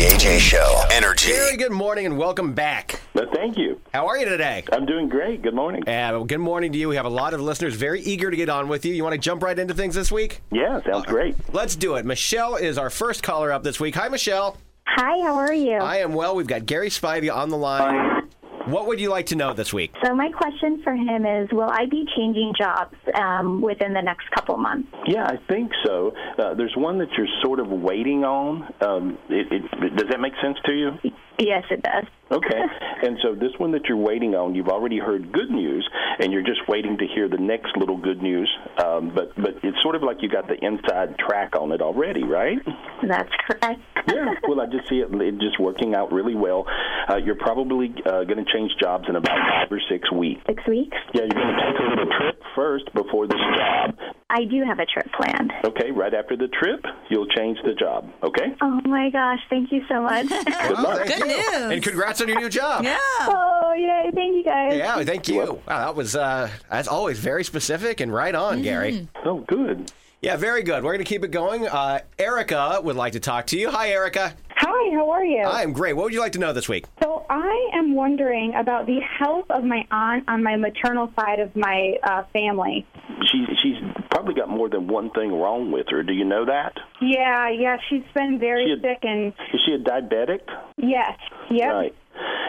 The 0.00 0.06
AJ 0.06 0.38
Show. 0.38 0.82
Energy. 0.90 1.30
Very 1.30 1.58
good 1.58 1.72
morning 1.72 2.06
and 2.06 2.16
welcome 2.16 2.54
back. 2.54 3.02
Well, 3.12 3.26
thank 3.34 3.58
you. 3.58 3.78
How 3.92 4.06
are 4.06 4.16
you 4.16 4.24
today? 4.24 4.64
I'm 4.72 4.86
doing 4.86 5.10
great. 5.10 5.42
Good 5.42 5.52
morning. 5.52 5.82
Uh, 5.82 6.08
well, 6.12 6.24
good 6.24 6.38
morning 6.38 6.72
to 6.72 6.78
you. 6.78 6.88
We 6.88 6.96
have 6.96 7.04
a 7.04 7.10
lot 7.10 7.34
of 7.34 7.42
listeners 7.42 7.74
very 7.74 8.00
eager 8.00 8.30
to 8.30 8.36
get 8.38 8.48
on 8.48 8.68
with 8.68 8.86
you. 8.86 8.94
You 8.94 9.02
want 9.04 9.12
to 9.12 9.20
jump 9.20 9.42
right 9.42 9.58
into 9.58 9.74
things 9.74 9.94
this 9.94 10.10
week? 10.10 10.40
Yeah, 10.50 10.80
sounds 10.90 11.04
great. 11.04 11.36
Let's 11.52 11.76
do 11.76 11.96
it. 11.96 12.06
Michelle 12.06 12.56
is 12.56 12.78
our 12.78 12.88
first 12.88 13.22
caller 13.22 13.52
up 13.52 13.62
this 13.62 13.78
week. 13.78 13.94
Hi, 13.96 14.08
Michelle. 14.08 14.56
Hi, 14.86 15.22
how 15.22 15.34
are 15.34 15.52
you? 15.52 15.76
I 15.76 15.98
am 15.98 16.14
well. 16.14 16.34
We've 16.34 16.46
got 16.46 16.64
Gary 16.64 16.88
Spivey 16.88 17.30
on 17.30 17.50
the 17.50 17.58
line. 17.58 18.19
What 18.66 18.86
would 18.86 19.00
you 19.00 19.08
like 19.10 19.26
to 19.26 19.36
know 19.36 19.54
this 19.54 19.72
week? 19.72 19.94
So 20.04 20.14
my 20.14 20.30
question 20.30 20.82
for 20.82 20.94
him 20.94 21.24
is, 21.24 21.48
will 21.50 21.70
I 21.70 21.86
be 21.86 22.04
changing 22.16 22.52
jobs 22.58 22.94
um, 23.14 23.62
within 23.62 23.94
the 23.94 24.02
next 24.02 24.30
couple 24.32 24.56
months? 24.58 24.88
Yeah, 25.06 25.24
I 25.24 25.38
think 25.48 25.72
so. 25.84 26.12
Uh, 26.38 26.54
there's 26.54 26.74
one 26.76 26.98
that 26.98 27.08
you're 27.16 27.26
sort 27.42 27.58
of 27.58 27.68
waiting 27.68 28.24
on. 28.24 28.72
Um, 28.80 29.18
it, 29.28 29.46
it, 29.50 29.96
does 29.96 30.08
that 30.10 30.20
make 30.20 30.34
sense 30.42 30.58
to 30.66 30.72
you? 30.72 30.90
Yes, 31.38 31.64
it 31.70 31.82
does. 31.82 32.04
Okay. 32.30 32.60
and 33.02 33.18
so 33.22 33.34
this 33.34 33.52
one 33.56 33.72
that 33.72 33.86
you're 33.88 33.96
waiting 33.96 34.34
on, 34.34 34.54
you've 34.54 34.68
already 34.68 34.98
heard 34.98 35.32
good 35.32 35.50
news, 35.50 35.88
and 36.18 36.32
you're 36.32 36.44
just 36.44 36.60
waiting 36.68 36.98
to 36.98 37.06
hear 37.06 37.28
the 37.28 37.38
next 37.38 37.76
little 37.76 37.96
good 37.96 38.22
news. 38.22 38.50
Um, 38.76 39.12
but 39.14 39.34
but 39.36 39.56
it's 39.62 39.80
sort 39.82 39.94
of 39.94 40.02
like 40.02 40.18
you 40.20 40.28
got 40.28 40.48
the 40.48 40.62
inside 40.62 41.16
track 41.18 41.56
on 41.58 41.72
it 41.72 41.80
already, 41.80 42.24
right? 42.24 42.58
That's 43.06 43.30
correct. 43.46 43.80
yeah. 44.08 44.34
Well, 44.48 44.60
I 44.60 44.66
just 44.66 44.88
see 44.88 44.96
it, 45.00 45.08
it 45.12 45.38
just 45.40 45.58
working 45.60 45.94
out 45.94 46.12
really 46.12 46.34
well. 46.34 46.66
Uh, 47.08 47.16
you're 47.16 47.36
probably 47.36 47.94
uh, 48.06 48.24
going 48.24 48.44
to 48.44 48.52
change 48.52 48.72
jobs 48.80 49.04
in 49.08 49.16
about 49.16 49.36
five 49.36 49.68
or 49.70 49.80
six 49.90 50.10
weeks. 50.12 50.40
Six 50.46 50.62
weeks? 50.66 50.96
Yeah, 51.14 51.22
you're 51.22 51.28
going 51.30 51.54
to 51.56 51.62
take 51.62 51.80
a 51.80 51.88
little 51.90 52.18
trip 52.18 52.42
first 52.54 52.92
before 52.94 53.26
this 53.26 53.40
job. 53.56 53.94
I 54.28 54.44
do 54.44 54.62
have 54.64 54.78
a 54.78 54.86
trip 54.86 55.08
planned. 55.12 55.52
Okay, 55.64 55.90
right 55.90 56.14
after 56.14 56.36
the 56.36 56.46
trip, 56.48 56.84
you'll 57.08 57.26
change 57.26 57.58
the 57.64 57.74
job. 57.74 58.08
Okay? 58.22 58.54
Oh 58.60 58.80
my 58.84 59.10
gosh, 59.10 59.40
thank 59.50 59.72
you 59.72 59.82
so 59.88 60.02
much. 60.02 60.28
Good 60.28 60.78
luck. 60.78 61.06
Good 61.06 61.26
news. 61.26 61.72
And 61.72 61.82
congrats 61.82 62.20
on 62.20 62.28
your 62.28 62.40
new 62.40 62.48
job. 62.48 62.84
Yeah. 62.84 62.96
oh, 63.22 63.74
yay, 63.76 64.10
thank 64.14 64.36
you 64.36 64.44
guys. 64.44 64.76
Yeah, 64.76 65.02
thank 65.04 65.26
you. 65.28 65.40
Wow, 65.40 65.60
that 65.66 65.96
was, 65.96 66.14
uh, 66.14 66.48
as 66.70 66.86
always, 66.86 67.18
very 67.18 67.42
specific 67.42 68.00
and 68.00 68.14
right 68.14 68.34
on, 68.34 68.62
Gary. 68.62 69.08
Oh, 69.24 69.40
good. 69.40 69.90
Yeah, 70.22 70.36
very 70.36 70.62
good. 70.62 70.84
We're 70.84 70.92
going 70.92 71.04
to 71.04 71.08
keep 71.08 71.24
it 71.24 71.30
going. 71.30 71.66
Uh, 71.66 72.00
Erica 72.18 72.80
would 72.82 72.96
like 72.96 73.14
to 73.14 73.20
talk 73.20 73.46
to 73.48 73.58
you. 73.58 73.70
Hi, 73.70 73.88
Erica. 73.88 74.34
Hi, 74.56 74.94
how 74.94 75.08
are 75.10 75.24
you? 75.24 75.40
I 75.42 75.62
am 75.62 75.72
great. 75.72 75.94
What 75.94 76.04
would 76.04 76.12
you 76.12 76.20
like 76.20 76.32
to 76.32 76.38
know 76.38 76.52
this 76.52 76.68
week? 76.68 76.84
So 77.02 77.24
I 77.30 77.70
am 77.72 77.94
wondering 77.94 78.52
about 78.54 78.84
the 78.84 79.00
health 79.18 79.46
of 79.48 79.64
my 79.64 79.86
aunt 79.90 80.24
on 80.28 80.42
my 80.42 80.56
maternal 80.56 81.10
side 81.18 81.38
of 81.40 81.56
my 81.56 81.94
uh, 82.02 82.24
family. 82.34 82.86
She 83.32 83.46
she's 83.62 83.76
probably 84.10 84.34
got 84.34 84.50
more 84.50 84.68
than 84.68 84.88
one 84.88 85.10
thing 85.12 85.32
wrong 85.32 85.72
with 85.72 85.86
her. 85.88 86.02
Do 86.02 86.12
you 86.12 86.26
know 86.26 86.44
that? 86.44 86.74
Yeah, 87.00 87.48
yeah, 87.48 87.78
she's 87.88 88.02
been 88.14 88.38
very 88.38 88.66
She 88.66 88.70
had- 88.72 88.82
sick 88.82 88.98
and 89.02 89.28
Is 89.54 89.60
she 89.64 89.72
a 89.72 89.78
diabetic? 89.78 90.40
yes, 90.76 91.18
yep. 91.50 91.72
Right. 91.72 91.94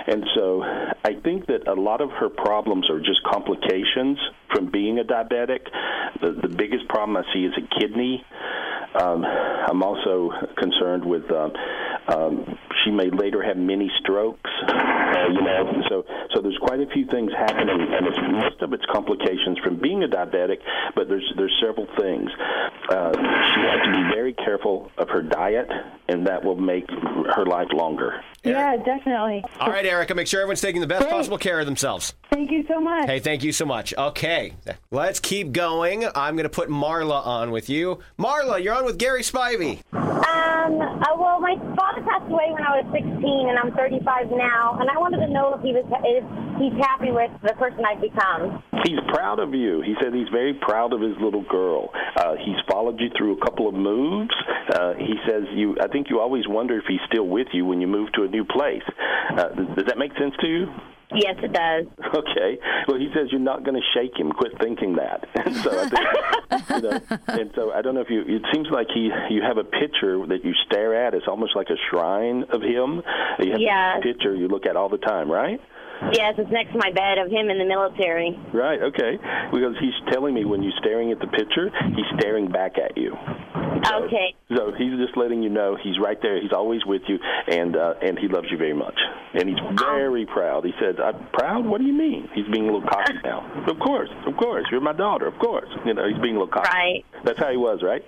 And 0.08 0.26
so 0.36 0.64
I 0.64 1.14
think 1.24 1.48
that 1.48 1.68
a 1.68 1.74
lot 1.74 2.02
of 2.02 2.10
her 2.12 2.30
problems 2.30 2.90
are 2.90 3.00
just 3.00 3.24
complications 3.24 4.18
from 4.54 4.72
being 4.72 5.00
a 5.00 5.04
diabetic. 5.04 5.68
The, 6.22 6.32
the 6.42 6.50
biggest 6.50 6.88
problem 6.90 7.18
I 7.18 7.24
see 7.34 7.46
is 7.46 7.54
a 7.58 7.80
kidney. 7.80 8.24
Um, 9.00 9.24
I'm 9.24 9.84
also 9.84 10.32
concerned 10.58 11.06
with 11.06 11.32
um, 11.32 11.54
um, 12.08 12.58
she 12.84 12.92
may 12.92 13.10
later 13.10 13.42
have 13.42 13.58
many 13.58 13.90
strokes. 14.00 14.50
Uh, 14.68 15.28
you 15.32 15.42
know, 15.42 15.84
so 15.88 16.04
so 16.34 16.42
there's 16.42 16.58
quite 16.62 16.80
a 16.80 16.88
few 16.88 17.06
things 17.06 17.32
happening, 17.32 17.88
and 17.90 18.08
it's, 18.08 18.18
most 18.32 18.62
of 18.62 18.74
it's 18.74 18.86
complications 18.92 19.60
from 19.64 19.80
being 19.80 20.04
a 20.04 20.08
diabetic. 20.08 20.58
But 20.96 21.08
there's 21.08 21.34
there's 21.38 21.56
several 21.62 21.88
things. 21.98 22.30
Uh, 22.90 23.12
she 23.14 23.62
has 23.62 23.86
to 23.86 23.92
be 23.92 24.14
very 24.14 24.34
careful 24.34 24.92
of 24.98 25.10
her 25.10 25.22
diet, 25.22 25.70
and 26.10 26.28
that 26.28 26.44
will 26.44 26.60
make 26.60 26.90
her 26.90 27.46
life 27.46 27.70
longer. 27.72 28.22
Yeah, 28.44 28.76
definitely. 28.78 29.44
All 29.60 29.70
right, 29.70 29.86
Erica, 29.86 30.16
make 30.16 30.28
sure 30.28 30.42
everyone's 30.42 30.62
taking 30.62 30.82
the 30.82 30.88
best 30.88 31.02
Great. 31.04 31.12
possible 31.12 31.38
care 31.38 31.60
of 31.60 31.66
themselves. 31.66 32.14
Thank 32.32 32.50
you 32.50 32.66
so 32.68 32.80
much. 32.80 33.06
Hey, 33.06 33.20
thank 33.20 33.44
you 33.44 33.52
so 33.52 33.66
much. 33.66 33.94
Okay, 33.96 34.54
let's 34.90 35.20
keep 35.20 35.52
going. 35.52 36.08
I'm 36.16 36.36
going 36.36 36.44
to 36.44 36.50
put 36.50 36.70
Marla 36.70 37.26
on 37.26 37.52
with 37.52 37.70
you. 37.70 38.00
Marla, 38.18 38.64
you're 38.64 38.74
on 38.74 38.86
with 38.86 38.98
Gary 38.98 39.22
Spivey. 39.22 39.82
Um, 39.94 40.80
uh, 40.80 41.06
well, 41.18 41.40
my 41.40 41.56
father 41.76 42.02
passed 42.02 42.30
away 42.32 42.50
when 42.52 42.64
I 42.64 42.82
was 42.82 42.86
16, 42.94 43.50
and 43.50 43.60
I'm 43.60 43.72
35 43.74 44.32
now, 44.32 44.78
and 44.80 44.90
I 44.90 44.98
wanted 44.98 45.26
to 45.26 45.32
know 45.32 45.54
if 45.56 45.62
he 45.62 45.74
was 45.74 45.86
if 46.06 46.24
he's 46.62 46.74
happy 46.82 47.12
with 47.12 47.32
the 47.44 47.54
person 47.60 47.84
I've 47.86 48.02
become. 48.02 48.64
He's 48.86 49.00
proud 49.14 49.40
of 49.40 49.54
you. 49.54 49.82
He 49.82 49.94
said 50.02 50.14
he's 50.14 50.30
very 50.30 50.54
proud 50.54 50.94
of 50.94 51.02
his 51.02 51.14
little 51.22 51.44
girl. 51.44 51.90
Uh, 52.16 52.36
he's 52.38 52.58
followed 52.70 53.00
you 53.00 53.10
through 53.18 53.38
a 53.38 53.42
couple 53.46 53.68
of 53.68 53.76
moves. 53.76 54.34
Uh, 54.74 54.94
he 54.96 55.14
says 55.28 55.44
you. 55.54 55.78
I 55.82 55.88
think 55.88 56.10
you 56.10 56.20
always 56.20 56.48
wonder 56.48 56.78
if 56.78 56.86
he's 56.88 57.02
still 57.12 57.28
with 57.28 57.48
you 57.54 57.66
when 57.66 57.82
you 57.82 57.88
move 57.88 58.12
to 58.14 58.24
a 58.24 58.28
new 58.32 58.46
place. 58.46 58.84
Uh, 59.38 59.50
does 59.76 59.86
that 59.88 59.98
make 59.98 60.12
sense 60.18 60.34
to 60.42 60.48
you? 60.48 60.68
Yes, 61.14 61.36
it 61.44 61.52
does. 61.54 61.86
Okay. 62.14 62.58
Well, 62.88 62.98
he 63.00 63.10
says 63.14 63.28
you're 63.32 63.40
not 63.40 63.64
going 63.64 63.76
to 63.76 63.82
shake 63.94 64.18
him. 64.20 64.32
Quit 64.32 64.52
thinking 64.60 64.96
that. 64.96 65.26
And 65.46 65.56
so 65.58 65.70
I 65.80 65.90
think, 65.90 66.70
you 66.70 66.82
know, 66.90 67.00
and 67.40 67.52
so 67.56 67.72
I 67.72 67.82
don't 67.82 67.96
know 67.96 68.02
if 68.02 68.10
you. 68.10 68.22
It 68.22 68.44
seems 68.54 68.68
like 68.70 68.88
he 68.94 69.10
you 69.30 69.42
have 69.42 69.58
a 69.58 69.64
picture 69.64 70.26
that 70.28 70.44
you 70.44 70.54
stare 70.68 71.08
at. 71.08 71.14
It's 71.14 71.28
almost 71.28 71.56
like 71.56 71.68
a 71.70 71.78
shrine 71.90 72.44
of 72.52 72.62
him. 72.62 73.02
You 73.40 73.52
have 73.52 73.60
Yeah. 73.62 73.98
a 73.98 74.02
picture 74.02 74.36
you 74.36 74.48
look 74.50 74.66
at 74.66 74.76
all 74.76 74.90
the 74.90 74.98
time, 74.98 75.30
right? 75.32 75.60
Yes, 76.14 76.36
it's 76.38 76.52
next 76.52 76.72
to 76.74 76.78
my 76.78 76.92
bed 76.92 77.18
of 77.20 77.30
him 77.32 77.50
in 77.50 77.58
the 77.58 77.66
military. 77.66 78.38
Right. 78.54 78.82
Okay. 78.82 79.18
Because 79.52 79.76
he's 79.80 79.94
telling 80.12 80.34
me 80.34 80.46
when 80.46 80.64
you're 80.64 80.74
staring 80.80 81.12
at 81.12 81.20
the 81.20 81.28
picture, 81.28 81.70
he's 81.96 82.06
staring 82.20 82.50
back 82.52 82.78
at 82.78 82.98
you. 82.98 83.16
So- 83.86 84.04
Okay. 84.06 84.36
So 84.56 84.72
he's 84.78 84.94
just 85.00 85.16
letting 85.18 85.42
you 85.44 85.50
know 85.50 85.76
he's 85.82 85.98
right 86.00 86.18
there. 86.22 86.40
He's 86.42 86.52
always 86.54 86.86
with 86.86 87.02
you, 87.08 87.18
and 87.48 87.76
uh, 87.76 87.94
and 88.02 88.20
he 88.20 88.28
loves 88.28 88.48
you 88.52 88.58
very 88.58 88.74
much. 88.74 88.98
And 89.34 89.48
he's 89.48 89.58
very 89.80 90.26
proud. 90.26 90.66
He 90.66 90.74
said, 90.80 91.00
"I'm 91.00 91.26
proud. 91.34 91.66
What 91.66 91.80
do 91.80 91.86
you 91.88 91.94
mean?" 91.94 92.28
He's 92.34 92.46
being 92.52 92.68
a 92.68 92.74
little 92.74 92.88
cocky 92.88 93.14
now. 93.24 93.66
Of 93.68 93.80
course, 93.80 94.10
of 94.28 94.36
course. 94.38 94.66
You're 94.72 94.82
my 94.82 94.94
daughter. 94.94 95.26
Of 95.28 95.40
course. 95.40 95.70
You 95.86 95.94
know, 95.94 96.08
he's 96.08 96.22
being 96.22 96.36
a 96.36 96.40
little 96.40 96.54
cocky. 96.54 96.70
Right. 96.74 97.06
That's 97.24 97.40
how 97.40 97.50
he 97.50 97.58
was, 97.58 97.82
right? 97.82 98.04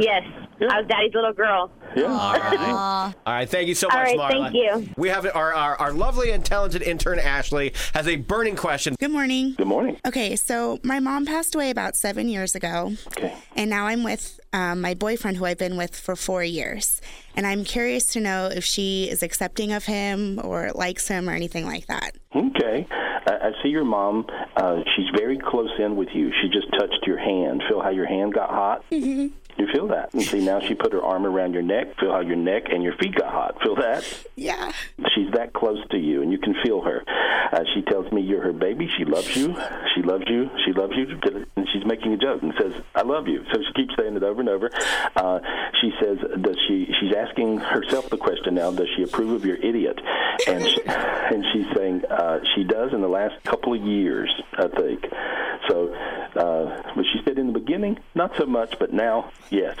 Yes, 0.00 0.22
Yeah. 0.60 0.68
I 0.72 0.78
was 0.80 0.86
Daddy's 0.88 1.14
little 1.14 1.32
girl. 1.32 1.70
Yeah. 1.96 2.04
All 2.04 2.32
right. 2.38 3.14
All 3.26 3.32
right. 3.34 3.48
Thank 3.48 3.68
you 3.68 3.74
so 3.74 3.86
much, 3.88 3.96
All 3.96 4.02
right, 4.02 4.18
Marla. 4.18 4.42
thank 4.52 4.54
you. 4.54 4.94
We 4.96 5.08
have 5.08 5.24
our, 5.34 5.54
our, 5.54 5.76
our 5.76 5.92
lovely 5.92 6.30
and 6.32 6.44
talented 6.44 6.82
intern, 6.82 7.18
Ashley, 7.18 7.72
has 7.94 8.06
a 8.08 8.16
burning 8.16 8.56
question. 8.56 8.94
Good 8.98 9.10
morning. 9.10 9.54
Good 9.56 9.66
morning. 9.68 9.98
Okay, 10.06 10.36
so 10.36 10.78
my 10.82 11.00
mom 11.00 11.26
passed 11.26 11.54
away 11.54 11.70
about 11.70 11.96
seven 11.96 12.28
years 12.28 12.54
ago, 12.54 12.92
Okay. 13.08 13.34
and 13.56 13.70
now 13.70 13.86
I'm 13.86 14.02
with 14.04 14.38
um, 14.52 14.80
my 14.80 14.94
boyfriend, 14.94 15.36
who 15.36 15.44
I've 15.44 15.58
been 15.58 15.76
with 15.76 15.94
for 15.96 16.16
four 16.16 16.42
years. 16.42 17.00
And 17.36 17.46
I'm 17.46 17.64
curious 17.64 18.06
to 18.14 18.20
know 18.20 18.46
if 18.46 18.64
she 18.64 19.08
is 19.08 19.22
accepting 19.22 19.72
of 19.72 19.84
him 19.84 20.40
or 20.42 20.70
likes 20.74 21.06
him 21.08 21.28
or 21.28 21.32
anything 21.34 21.64
like 21.66 21.86
that. 21.86 22.16
Okay. 22.34 22.86
I, 22.90 23.32
I 23.32 23.62
see 23.62 23.68
your 23.68 23.84
mom. 23.84 24.26
Uh, 24.56 24.80
she's 24.96 25.06
very 25.16 25.38
close 25.38 25.70
in 25.78 25.96
with 25.96 26.08
you. 26.14 26.32
She 26.42 26.48
just 26.48 26.66
touched 26.72 27.06
your 27.06 27.18
hand. 27.18 27.62
Feel 27.68 27.80
how 27.80 27.90
your 27.90 28.06
hand 28.06 28.34
got 28.34 28.50
hot? 28.50 28.84
Mm-hmm. 28.90 29.28
You 29.58 29.66
feel 29.72 29.88
that. 29.88 30.14
And 30.14 30.22
see, 30.22 30.44
now 30.44 30.60
she 30.60 30.74
put 30.74 30.92
her 30.92 31.02
arm 31.02 31.26
around 31.26 31.52
your 31.52 31.62
neck. 31.62 31.98
Feel 31.98 32.12
how 32.12 32.20
your 32.20 32.36
neck 32.36 32.64
and 32.70 32.82
your 32.82 32.96
feet 32.96 33.14
got 33.16 33.32
hot. 33.32 33.60
Feel 33.62 33.74
that? 33.76 34.04
Yeah. 34.36 34.70
She's 35.14 35.32
that 35.32 35.52
close 35.52 35.84
to 35.90 35.98
you, 35.98 36.22
and 36.22 36.30
you 36.30 36.38
can 36.38 36.54
feel 36.62 36.80
her. 36.82 37.02
Uh, 37.52 37.64
she 37.74 37.82
tells 37.82 38.10
me 38.12 38.22
you're 38.22 38.42
her 38.42 38.52
baby. 38.52 38.88
She 38.96 39.04
loves 39.04 39.34
you. 39.34 39.56
She 39.94 40.02
loves 40.02 40.24
you. 40.28 40.48
She 40.64 40.72
loves 40.72 40.92
you. 40.94 41.18
And 41.56 41.66
she's 41.72 41.84
making 41.84 42.12
a 42.12 42.16
joke 42.16 42.42
and 42.42 42.52
says, 42.60 42.72
"I 42.94 43.02
love 43.02 43.26
you." 43.26 43.44
So 43.52 43.60
she 43.60 43.72
keeps 43.82 43.94
saying 43.98 44.16
it 44.16 44.22
over 44.22 44.40
and 44.40 44.48
over. 44.48 44.70
Uh, 45.16 45.40
she 45.80 45.92
says, 46.00 46.18
"Does 46.40 46.56
she?" 46.68 46.86
She's 47.00 47.14
asking 47.14 47.58
herself 47.58 48.10
the 48.10 48.16
question 48.16 48.54
now. 48.54 48.70
Does 48.70 48.88
she 48.96 49.02
approve 49.02 49.32
of 49.32 49.44
your 49.44 49.56
idiot? 49.56 49.98
And 50.46 50.64
she, 50.66 50.80
and 50.86 51.44
she's 51.52 51.66
saying 51.74 52.04
uh, 52.10 52.40
she 52.54 52.64
does 52.64 52.92
in 52.92 53.00
the 53.00 53.08
last 53.08 53.42
couple 53.44 53.74
of 53.74 53.82
years, 53.82 54.30
I 54.56 54.68
think. 54.68 55.04
So, 55.68 55.92
uh, 56.38 56.82
but 56.94 57.04
she 57.12 57.20
said 57.24 57.38
in 57.38 57.48
the 57.52 57.58
beginning, 57.58 57.98
not 58.14 58.36
so 58.36 58.46
much, 58.46 58.78
but 58.78 58.92
now, 58.92 59.30
yes. 59.50 59.76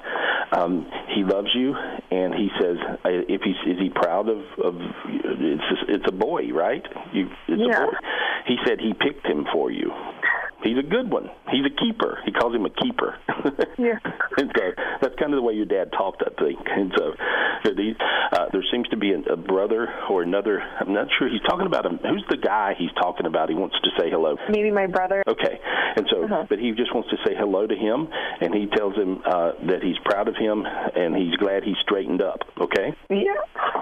Um, 0.51 0.89
he 1.15 1.23
loves 1.23 1.49
you, 1.53 1.75
and 1.75 2.33
he 2.33 2.49
says, 2.59 2.77
if 3.05 3.41
he's 3.41 3.55
is 3.67 3.79
he 3.79 3.89
proud 3.89 4.29
of 4.29 4.39
of 4.63 4.75
it's 5.05 5.63
just, 5.69 5.89
it's 5.89 6.05
a 6.07 6.11
boy, 6.11 6.49
right? 6.53 6.85
You, 7.13 7.29
it's 7.47 7.61
Yeah. 7.61 7.83
a 7.83 7.85
boy. 7.87 7.93
He 8.47 8.57
said 8.65 8.79
he 8.79 8.93
picked 8.93 9.27
him 9.27 9.45
for 9.53 9.69
you. 9.69 9.91
He's 10.63 10.77
a 10.77 10.83
good 10.83 11.09
one. 11.11 11.29
He's 11.51 11.65
a 11.65 11.69
keeper. 11.69 12.19
He 12.25 12.31
calls 12.31 12.53
him 12.55 12.65
a 12.65 12.69
keeper. 12.69 13.17
Yeah. 13.79 13.95
and 14.37 14.51
so 14.57 14.63
that's 15.01 15.15
kind 15.15 15.31
of 15.33 15.37
the 15.37 15.41
way 15.41 15.53
your 15.53 15.65
dad 15.65 15.93
talked, 15.93 16.21
I 16.21 16.31
think. 16.43 16.59
And 16.67 16.91
so 16.97 17.13
so 17.63 17.73
these, 17.73 17.95
uh, 18.33 18.47
there 18.51 18.63
seems 18.71 18.89
to 18.89 18.97
be 18.97 19.13
a, 19.13 19.19
a 19.31 19.37
brother 19.37 19.87
or 20.09 20.21
another. 20.21 20.59
I'm 20.81 20.93
not 20.93 21.07
sure. 21.17 21.29
He's 21.29 21.41
talking 21.47 21.65
about 21.65 21.85
him. 21.85 21.97
Who's 22.03 22.25
the 22.29 22.35
guy 22.35 22.73
he's 22.77 22.91
talking 22.99 23.25
about? 23.25 23.47
He 23.47 23.55
wants 23.55 23.77
to 23.81 23.89
say 23.97 24.09
hello. 24.09 24.35
Maybe 24.49 24.69
my 24.69 24.85
brother. 24.87 25.23
Okay, 25.27 25.59
and 25.95 26.05
so, 26.11 26.23
Uh-huh. 26.25 26.45
but 26.49 26.59
he 26.59 26.71
just 26.71 26.93
wants 26.93 27.09
to 27.11 27.15
say 27.25 27.35
hello 27.37 27.65
to 27.67 27.75
him, 27.75 28.09
and 28.41 28.53
he 28.53 28.67
tells 28.75 28.95
him 28.95 29.21
uh, 29.25 29.53
that 29.67 29.81
he's 29.81 29.97
proud 30.03 30.27
of 30.27 30.35
him 30.35 30.65
and 30.65 31.15
he's 31.15 31.35
glad 31.37 31.63
he 31.63 31.73
straightened 31.81 32.21
up. 32.21 32.39
Okay, 32.59 32.93
Yeah. 33.09 33.39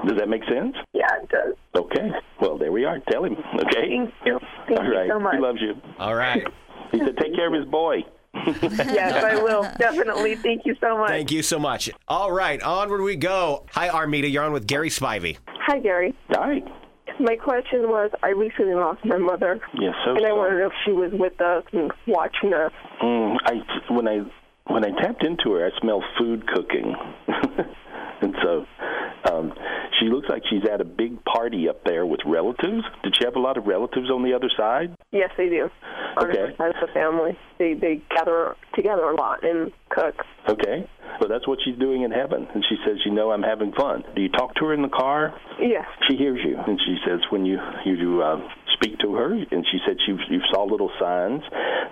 does 0.07 0.17
that 0.19 0.29
make 0.29 0.43
sense? 0.45 0.75
Yeah, 0.93 1.07
it 1.23 1.29
does. 1.29 1.55
Okay, 1.75 2.11
well 2.39 2.59
there 2.59 2.71
we 2.71 2.85
are. 2.85 2.99
Tell 3.09 3.23
him. 3.23 3.35
Okay. 3.65 3.89
Thank 3.89 4.13
you. 4.25 4.39
Thank 4.67 4.79
All 4.79 4.85
you 4.85 5.09
so 5.09 5.19
much. 5.19 5.35
He 5.35 5.41
loves 5.41 5.59
you. 5.61 5.73
All 5.99 6.13
right. 6.15 6.45
He 6.91 6.99
said, 6.99 7.17
"Take 7.17 7.35
care 7.35 7.47
of 7.47 7.53
his 7.53 7.65
boy." 7.65 8.03
yes, 8.61 9.23
I 9.23 9.41
will. 9.41 9.63
Definitely. 9.77 10.35
Thank 10.35 10.65
you 10.65 10.75
so 10.79 10.97
much. 10.97 11.09
Thank 11.09 11.31
you 11.31 11.41
so 11.41 11.57
much. 11.59 11.89
All 12.07 12.31
right, 12.31 12.61
onward 12.61 13.01
we 13.01 13.15
go. 13.15 13.65
Hi, 13.71 13.89
Armida. 13.89 14.29
You're 14.31 14.43
on 14.43 14.53
with 14.53 14.67
Gary 14.67 14.89
Spivey. 14.89 15.37
Hi, 15.47 15.79
Gary. 15.79 16.13
Hi. 16.31 16.61
My 17.19 17.35
question 17.35 17.89
was 17.89 18.11
I 18.21 18.29
recently 18.29 18.75
lost 18.75 19.03
my 19.03 19.17
mother, 19.17 19.59
Yes, 19.73 19.95
so 20.05 20.11
and 20.11 20.19
I 20.19 20.29
sorry. 20.29 20.33
wondered 20.37 20.65
if 20.67 20.71
she 20.85 20.91
was 20.91 21.11
with 21.13 21.41
us 21.41 21.63
and 21.73 21.91
watching 22.05 22.53
us. 22.53 22.71
Mm, 23.01 23.37
I 23.43 23.53
when 23.91 24.07
I 24.07 24.19
when 24.67 24.85
I 24.85 24.91
tapped 25.01 25.23
into 25.25 25.53
her, 25.53 25.65
I 25.65 25.79
smelled 25.81 26.03
food 26.19 26.45
cooking, 26.47 26.93
and 28.21 28.35
so 28.43 28.65
um, 29.31 29.53
she 29.99 30.07
looks 30.07 30.27
like 30.29 30.43
she's 30.49 30.63
at 30.71 30.79
a 30.81 30.85
big 30.85 31.23
party 31.25 31.67
up 31.69 31.83
there 31.85 32.05
with 32.05 32.19
relatives. 32.25 32.83
Did 33.03 33.15
she 33.17 33.25
have 33.25 33.35
a 33.35 33.39
lot 33.39 33.57
of 33.57 33.65
relatives 33.65 34.09
on 34.11 34.23
the 34.23 34.33
other 34.33 34.49
side? 34.55 34.95
Yes, 35.11 35.29
they 35.37 35.49
do. 35.49 35.69
On 36.17 36.27
Okay. 36.29 36.39
her 36.39 36.53
side 36.57 36.73
the 36.81 36.87
family, 36.93 37.37
they 37.59 37.73
they 37.73 38.01
gather 38.09 38.55
together 38.75 39.03
a 39.03 39.15
lot 39.15 39.43
and 39.43 39.71
cook. 39.89 40.15
Okay, 40.49 40.87
well 41.19 41.29
that's 41.29 41.47
what 41.47 41.59
she's 41.63 41.77
doing 41.77 42.01
in 42.03 42.11
heaven, 42.11 42.47
and 42.53 42.63
she 42.67 42.75
says, 42.85 42.97
"You 43.05 43.11
know, 43.11 43.31
I'm 43.31 43.43
having 43.43 43.71
fun." 43.73 44.03
Do 44.15 44.21
you 44.21 44.29
talk 44.29 44.55
to 44.55 44.65
her 44.65 44.73
in 44.73 44.81
the 44.81 44.89
car? 44.89 45.33
Yes. 45.59 45.85
She 46.09 46.15
hears 46.17 46.39
you, 46.43 46.57
and 46.57 46.79
she 46.85 46.97
says, 47.05 47.19
"When 47.29 47.45
you 47.45 47.59
you 47.85 48.21
uh, 48.23 48.39
speak 48.73 48.97
to 48.99 49.13
her," 49.15 49.33
and 49.33 49.65
she 49.71 49.77
said 49.85 49.97
she 50.05 50.11
you 50.33 50.41
saw 50.51 50.63
little 50.63 50.91
signs 50.99 51.43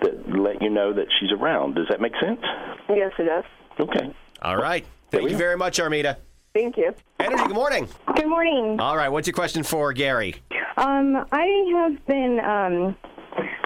that 0.02 0.28
let 0.36 0.60
you 0.62 0.70
know 0.70 0.92
that 0.92 1.06
she's 1.20 1.30
around. 1.32 1.74
Does 1.76 1.86
that 1.90 2.00
make 2.00 2.14
sense? 2.20 2.40
Yes, 2.88 3.12
it 3.18 3.24
does. 3.24 3.44
Okay. 3.78 4.12
All 4.42 4.56
right. 4.56 4.84
Thank 5.10 5.30
you 5.30 5.36
very 5.36 5.56
much, 5.56 5.78
Armida. 5.78 6.16
Thank 6.56 6.78
you. 6.78 6.94
Energy, 7.20 7.42
good 7.48 7.54
morning. 7.54 7.86
Good 8.14 8.28
morning. 8.28 8.80
All 8.80 8.96
right, 8.96 9.10
what's 9.10 9.26
your 9.26 9.34
question 9.34 9.62
for 9.62 9.92
Gary? 9.92 10.36
Um, 10.78 11.26
I 11.30 11.46
have 11.74 12.06
been 12.06 12.40
um, 12.40 12.96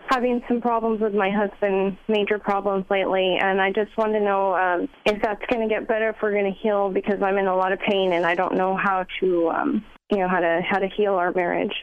having 0.09 0.43
some 0.49 0.61
problems 0.61 1.01
with 1.01 1.15
my 1.15 1.31
husband, 1.31 1.97
major 2.09 2.41
problems 2.41 2.87
lately, 2.91 3.39
and 3.41 3.61
I 3.61 3.71
just 3.71 3.97
want 3.97 4.13
to 4.15 4.21
know 4.21 4.57
um, 4.57 4.89
if 5.07 5.23
that's 5.23 5.41
going 5.49 5.69
to 5.69 5.73
get 5.73 5.87
better, 5.87 6.09
if 6.09 6.17
we're 6.21 6.33
going 6.33 6.53
to 6.53 6.59
heal, 6.61 6.91
because 6.91 7.23
I'm 7.23 7.39
in 7.39 7.47
a 7.47 7.55
lot 7.55 7.71
of 7.71 7.79
pain 7.79 8.13
and 8.13 8.27
I 8.27 8.35
don't 8.35 8.57
know 8.57 8.77
how 8.77 9.07
to, 9.21 9.51
um, 9.51 9.85
you 10.11 10.19
know, 10.19 10.29
how 10.29 10.41
to 10.41 10.61
how 10.69 10.81
to 10.81 10.89
heal 10.89 11.15
our 11.15 11.33
marriage. 11.33 11.75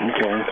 Okay. 0.00 0.42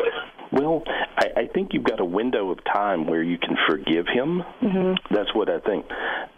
Well, 0.55 0.82
I, 1.19 1.26
I 1.37 1.47
think 1.52 1.70
you've 1.73 1.85
got 1.85 2.00
a 2.00 2.05
window 2.05 2.50
of 2.50 2.58
time 2.64 3.06
where 3.06 3.23
you 3.23 3.38
can 3.38 3.56
forgive 3.69 4.06
him. 4.06 4.43
Mm-hmm. 4.62 5.14
That's 5.14 5.35
what 5.35 5.49
I 5.49 5.58
think. 5.61 5.87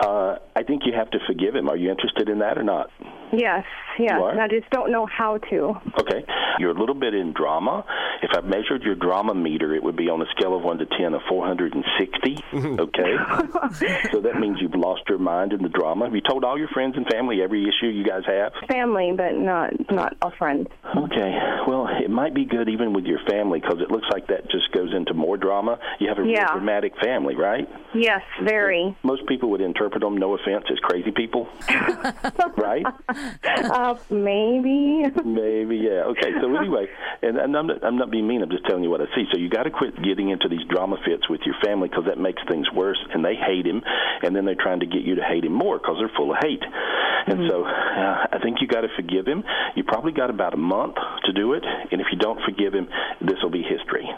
Uh, 0.00 0.36
I 0.54 0.62
think 0.62 0.82
you 0.86 0.92
have 0.94 1.10
to 1.10 1.18
forgive 1.26 1.54
him. 1.54 1.68
Are 1.68 1.76
you 1.76 1.90
interested 1.90 2.28
in 2.28 2.38
that 2.38 2.56
or 2.56 2.62
not? 2.62 2.90
Yes, 3.32 3.64
yes. 3.98 4.12
You 4.16 4.24
are? 4.24 4.30
And 4.30 4.40
I 4.40 4.48
just 4.48 4.68
don't 4.70 4.90
know 4.92 5.06
how 5.06 5.38
to. 5.50 5.74
Okay. 6.00 6.24
You're 6.58 6.70
a 6.70 6.78
little 6.78 6.94
bit 6.94 7.14
in 7.14 7.32
drama. 7.32 7.84
If 8.22 8.30
I 8.34 8.40
measured 8.40 8.82
your 8.82 8.94
drama 8.94 9.34
meter, 9.34 9.74
it 9.74 9.82
would 9.82 9.96
be 9.96 10.08
on 10.08 10.22
a 10.22 10.26
scale 10.36 10.56
of 10.56 10.62
1 10.62 10.78
to 10.78 10.86
10 10.86 11.12
of 11.14 11.20
460. 11.28 12.36
Okay. 12.86 13.14
so 14.12 14.20
that 14.20 14.38
means 14.38 14.58
you've 14.60 14.74
lost 14.74 15.02
your 15.08 15.18
mind 15.18 15.52
in 15.52 15.62
the 15.62 15.68
drama. 15.68 16.06
Have 16.06 16.14
you 16.14 16.20
told 16.20 16.44
all 16.44 16.58
your 16.58 16.68
friends 16.68 16.94
and 16.96 17.06
family 17.06 17.42
every 17.42 17.62
issue 17.68 17.86
you 17.86 18.04
guys 18.04 18.22
have? 18.26 18.52
Family, 18.68 19.12
but 19.16 19.34
not 19.34 19.72
not 19.90 20.16
a 20.22 20.30
friend. 20.32 20.68
Okay. 20.96 21.38
Well, 21.66 21.88
it 22.02 22.10
might 22.10 22.34
be 22.34 22.44
good 22.44 22.68
even 22.68 22.92
with 22.92 23.04
your 23.04 23.18
family 23.28 23.60
because 23.60 23.80
it 23.80 23.90
looks 23.90 24.06
like 24.10 24.26
that 24.28 24.50
just 24.50 24.70
goes 24.72 24.92
into 24.94 25.14
more 25.14 25.36
drama. 25.36 25.78
You 26.00 26.08
have 26.08 26.18
a 26.18 26.22
Yeah. 26.26 26.44
real 26.44 26.54
dramatic 26.58 26.92
family, 27.02 27.34
right? 27.36 27.68
Yes, 27.94 28.22
very. 28.42 28.96
Most 29.02 29.26
people 29.26 29.50
would 29.50 29.60
interpret 29.60 30.00
them, 30.02 30.16
no 30.16 30.34
offense, 30.34 30.64
as 30.70 30.78
crazy 30.80 31.10
people, 31.10 31.48
right? 32.56 32.84
uh, 33.72 33.94
maybe. 34.10 35.04
Maybe, 35.24 35.76
yeah. 35.76 36.10
Okay, 36.12 36.30
so 36.40 36.54
anyway, 36.60 36.86
and, 37.22 37.38
and 37.38 37.56
I'm, 37.56 37.66
not, 37.66 37.84
I'm 37.84 37.96
not 37.96 38.10
being 38.10 38.26
mean. 38.26 38.42
I'm 38.42 38.50
just 38.50 38.66
telling 38.66 38.84
you 38.84 38.90
what 38.90 39.00
I 39.00 39.06
see. 39.14 39.24
So 39.32 39.38
you 39.38 39.48
got 39.48 39.64
to 39.64 39.70
quit 39.70 39.96
getting 40.02 40.30
into 40.30 40.48
these 40.48 40.64
drama 40.68 40.96
fits 41.04 41.28
with 41.28 41.40
your 41.44 41.54
family 41.64 41.88
because 41.88 42.04
that 42.06 42.18
makes 42.18 42.42
things 42.48 42.66
worse, 42.74 42.98
and 43.12 43.24
they 43.24 43.34
hate 43.34 43.66
him, 43.66 43.82
and 44.22 44.34
then 44.34 44.44
they're 44.44 44.60
trying 44.60 44.80
to 44.80 44.86
get 44.86 45.02
you 45.02 45.14
to 45.16 45.22
hate 45.22 45.44
him 45.44 45.52
more 45.52 45.78
because 45.78 45.96
they're 45.98 46.12
full 46.16 46.30
of 46.30 46.38
hate. 46.40 46.62
And 47.26 47.50
so 47.50 47.64
uh, 47.64 48.26
I 48.32 48.38
think 48.42 48.58
you 48.60 48.68
got 48.68 48.82
to 48.82 48.88
forgive 48.94 49.26
him. 49.26 49.42
You 49.74 49.82
probably 49.82 50.12
got 50.12 50.30
about 50.30 50.54
a 50.54 50.58
month 50.58 50.94
to 51.24 51.32
do 51.32 51.54
it, 51.54 51.64
and 51.64 52.00
if 52.00 52.06
you 52.12 52.18
don't 52.18 52.38
forgive 52.44 52.72
him, 52.72 52.88
this 53.20 53.36
will 53.42 53.50
be 53.50 53.62
history. 53.62 54.08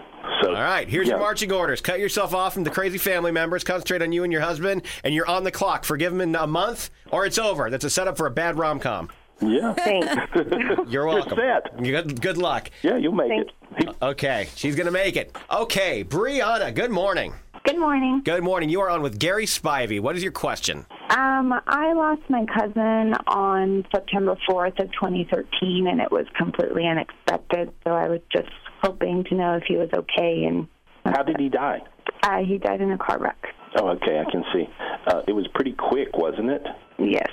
So, 0.49 0.55
All 0.55 0.63
right, 0.63 0.89
here's 0.89 1.07
your 1.07 1.19
marching 1.19 1.53
orders. 1.53 1.83
Cut 1.83 2.01
yourself 2.01 2.35
off 2.35 2.55
from 2.55 2.65
the 2.65 2.71
crazy 2.71 2.97
family 2.97 3.31
members. 3.31 3.65
Concentrate 3.65 4.01
on 4.01 4.13
you 4.13 4.25
and 4.25 4.33
your 4.33 4.41
husband, 4.41 4.81
and 5.05 5.13
you're 5.13 5.29
on 5.29 5.45
the 5.45 5.51
clock. 5.51 5.85
Forgive 5.85 6.11
him 6.11 6.23
in 6.23 6.35
a 6.35 6.47
month, 6.47 6.89
or 7.11 7.27
it's 7.27 7.37
over. 7.37 7.69
That's 7.69 7.85
a 7.85 7.91
setup 7.91 8.17
for 8.17 8.27
a 8.27 8.31
bad 8.31 8.57
rom 8.57 8.81
com. 8.81 9.11
Yeah. 9.43 9.75
Thanks. 9.75 10.09
You're 10.89 11.07
welcome. 11.07 11.39
set. 11.39 11.81
Good, 11.81 12.21
good 12.21 12.39
luck. 12.39 12.71
Yeah, 12.83 12.97
you'll 12.97 13.13
make 13.13 13.29
Thank 13.29 13.51
it. 13.91 13.97
Okay, 14.03 14.49
she's 14.57 14.75
gonna 14.75 14.91
make 14.91 15.17
it. 15.17 15.37
Okay, 15.49 16.03
Brianna. 16.03 16.75
Good 16.75 16.91
morning. 16.91 17.35
Good 17.63 17.79
morning. 17.79 18.23
Good 18.25 18.43
morning. 18.43 18.69
You 18.69 18.81
are 18.81 18.91
on 18.91 19.03
with 19.03 19.19
Gary 19.19 19.47
Spivey. 19.47 20.01
What 20.01 20.17
is 20.17 20.23
your 20.25 20.33
question? 20.33 20.87
Um, 21.11 21.53
I 21.69 21.93
lost 21.93 22.23
my 22.29 22.47
cousin 22.47 23.15
on 23.29 23.85
September 23.95 24.37
4th 24.49 24.81
of 24.81 24.91
2013, 24.93 25.87
and 25.87 26.01
it 26.01 26.11
was 26.11 26.27
completely 26.37 26.87
unexpected. 26.87 27.71
So 27.85 27.93
I 27.93 28.09
was 28.09 28.21
just 28.33 28.49
hoping 28.83 29.25
to 29.25 29.35
know 29.35 29.55
if 29.57 29.65
he 29.67 29.77
was 29.77 29.89
okay. 29.95 30.45
And 30.45 30.69
How 31.05 31.23
did 31.23 31.39
he 31.39 31.49
die? 31.49 31.81
uh, 32.23 32.39
he 32.39 32.59
died 32.59 32.81
in 32.81 32.91
a 32.93 32.99
car 32.99 33.19
wreck. 33.19 33.37
Oh, 33.77 33.89
okay, 33.91 34.19
I 34.27 34.31
can 34.31 34.45
see. 34.53 34.65
Uh, 35.07 35.23
it 35.29 35.33
was 35.33 35.47
pretty 35.55 35.73
quick, 35.73 36.17
wasn't 36.17 36.51
it? 36.51 36.63
Yes. 36.99 37.29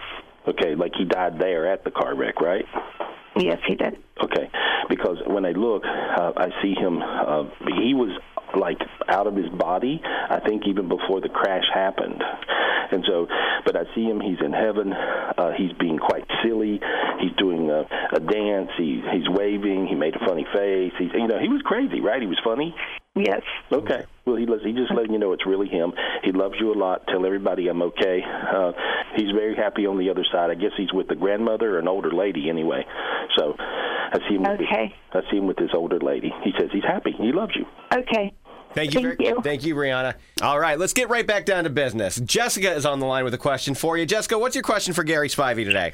Okay, 0.47 0.75
like 0.75 0.91
he 0.97 1.05
died 1.05 1.39
there 1.39 1.71
at 1.71 1.83
the 1.83 1.91
car 1.91 2.15
wreck, 2.15 2.39
right? 2.41 2.65
Yes, 3.37 3.59
he 3.67 3.75
did. 3.75 3.97
Okay, 4.23 4.49
because 4.89 5.17
when 5.27 5.45
I 5.45 5.51
look, 5.51 5.83
uh, 5.85 6.31
I 6.37 6.49
see 6.61 6.73
him. 6.73 7.01
Uh, 7.01 7.43
he 7.81 7.93
was 7.93 8.17
like 8.57 8.77
out 9.09 9.27
of 9.27 9.35
his 9.35 9.49
body. 9.49 10.01
I 10.03 10.39
think 10.39 10.63
even 10.67 10.87
before 10.87 11.19
the 11.19 11.29
crash 11.29 11.65
happened, 11.73 12.21
and 12.91 13.03
so. 13.07 13.27
But 13.65 13.75
I 13.75 13.83
see 13.95 14.03
him. 14.03 14.21
He's 14.21 14.37
in 14.45 14.53
heaven. 14.53 14.93
Uh, 14.93 15.51
he's 15.57 15.71
being 15.79 15.97
quite 15.97 16.23
silly. 16.43 16.79
He's 17.19 17.35
doing 17.37 17.69
a, 17.69 17.85
a 18.13 18.19
dance. 18.19 18.69
He, 18.77 19.01
he's 19.13 19.27
waving. 19.29 19.87
He 19.87 19.95
made 19.95 20.15
a 20.15 20.19
funny 20.25 20.45
face. 20.53 20.93
He's 20.99 21.09
you 21.13 21.27
know 21.27 21.39
he 21.39 21.49
was 21.49 21.61
crazy, 21.63 22.01
right? 22.01 22.21
He 22.21 22.27
was 22.27 22.39
funny. 22.43 22.75
Yes. 23.15 23.41
Okay. 23.71 24.03
Well, 24.25 24.35
he 24.35 24.45
he 24.63 24.73
just 24.73 24.93
letting 24.93 25.13
you 25.13 25.19
know 25.19 25.31
it's 25.31 25.45
really 25.45 25.67
him. 25.69 25.93
He 26.23 26.31
loves 26.31 26.55
you 26.59 26.73
a 26.73 26.77
lot. 26.77 27.07
Tell 27.07 27.25
everybody 27.25 27.67
I'm 27.67 27.81
okay. 27.81 28.21
Uh, 28.23 28.71
he's 29.15 29.31
very 29.31 29.55
happy 29.55 29.85
on 29.85 29.97
the 29.97 30.09
other 30.09 30.25
side. 30.31 30.49
I 30.51 30.55
guess 30.55 30.71
he's 30.77 30.91
with 30.91 31.07
the 31.07 31.15
grandmother 31.15 31.75
or 31.75 31.79
an 31.79 31.87
older 31.87 32.11
lady 32.11 32.49
anyway. 32.49 32.85
So 33.37 33.55
I 33.57 34.19
see 34.27 34.35
him. 34.35 34.43
With 34.43 34.59
Okay. 34.61 34.93
I 35.13 35.21
see 35.31 35.37
him 35.37 35.47
with 35.47 35.57
this 35.57 35.69
older 35.73 35.99
lady. 35.99 36.33
He 36.43 36.51
says 36.59 36.69
he's 36.73 36.83
happy. 36.83 37.11
He 37.17 37.31
loves 37.31 37.53
you. 37.55 37.65
Okay. 37.93 38.33
Thank 38.73 38.93
you. 38.93 38.99
Thank 39.01 39.17
very- 39.17 39.29
you. 39.29 39.41
Thank 39.41 39.63
you, 39.63 39.75
Brianna. 39.75 40.15
All 40.41 40.59
right, 40.59 40.77
let's 40.77 40.91
get 40.91 41.07
right 41.09 41.25
back 41.25 41.45
down 41.45 41.63
to 41.63 41.69
business. 41.69 42.17
Jessica 42.19 42.73
is 42.73 42.85
on 42.85 42.99
the 42.99 43.05
line 43.05 43.23
with 43.23 43.33
a 43.33 43.37
question 43.37 43.73
for 43.73 43.97
you. 43.97 44.05
Jessica, 44.05 44.37
what's 44.37 44.55
your 44.55 44.63
question 44.63 44.93
for 44.93 45.05
Gary 45.05 45.29
Spivey 45.29 45.63
today? 45.63 45.93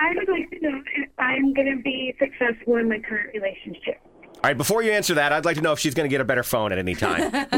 I 0.00 0.14
would 0.14 0.28
like 0.30 0.50
to 0.50 0.60
know 0.60 0.82
if 0.96 1.10
I'm 1.18 1.52
going 1.52 1.76
to 1.76 1.82
be 1.82 2.14
successful 2.18 2.76
in 2.76 2.88
my 2.88 2.98
current 3.00 3.34
relationship. 3.34 4.00
All 4.24 4.40
right, 4.44 4.56
before 4.56 4.82
you 4.82 4.92
answer 4.92 5.12
that, 5.14 5.32
I'd 5.32 5.44
like 5.44 5.56
to 5.56 5.62
know 5.62 5.72
if 5.72 5.78
she's 5.78 5.92
going 5.92 6.08
to 6.08 6.10
get 6.10 6.22
a 6.22 6.24
better 6.24 6.42
phone 6.42 6.72
at 6.72 6.78
any 6.78 6.94
time. 6.94 7.20
All 7.34 7.50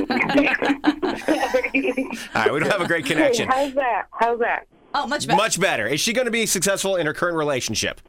right, 2.34 2.52
we 2.52 2.58
don't 2.58 2.70
have 2.70 2.80
a 2.80 2.88
great 2.88 3.06
connection. 3.06 3.48
Hey, 3.48 3.66
how's 3.66 3.74
that? 3.74 4.06
How's 4.10 4.40
that? 4.40 4.66
Oh, 4.92 5.06
much 5.06 5.28
better. 5.28 5.36
Much 5.36 5.60
better. 5.60 5.86
Is 5.86 6.00
she 6.00 6.12
going 6.12 6.24
to 6.24 6.32
be 6.32 6.44
successful 6.46 6.96
in 6.96 7.06
her 7.06 7.14
current 7.14 7.36
relationship? 7.36 8.00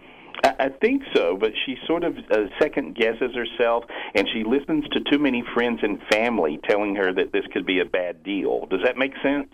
I, 0.44 0.56
I 0.60 0.70
think 0.70 1.04
so, 1.16 1.38
but 1.38 1.52
she 1.66 1.78
sort 1.86 2.04
of 2.04 2.18
uh, 2.32 2.48
second 2.60 2.96
guesses 2.96 3.36
herself, 3.36 3.84
and 4.16 4.28
she 4.34 4.44
listens 4.44 4.86
to 4.90 5.02
too 5.12 5.20
many 5.20 5.44
friends 5.54 5.82
and 5.84 6.02
family 6.12 6.60
telling 6.68 6.96
her 6.96 7.14
that 7.14 7.32
this 7.32 7.46
could 7.54 7.68
be 7.68 7.80
a 7.80 7.86
bad 7.86 8.24
deal. 8.24 8.66
Does 8.72 8.82
that 8.84 8.98
make 8.98 9.14
sense? 9.22 9.50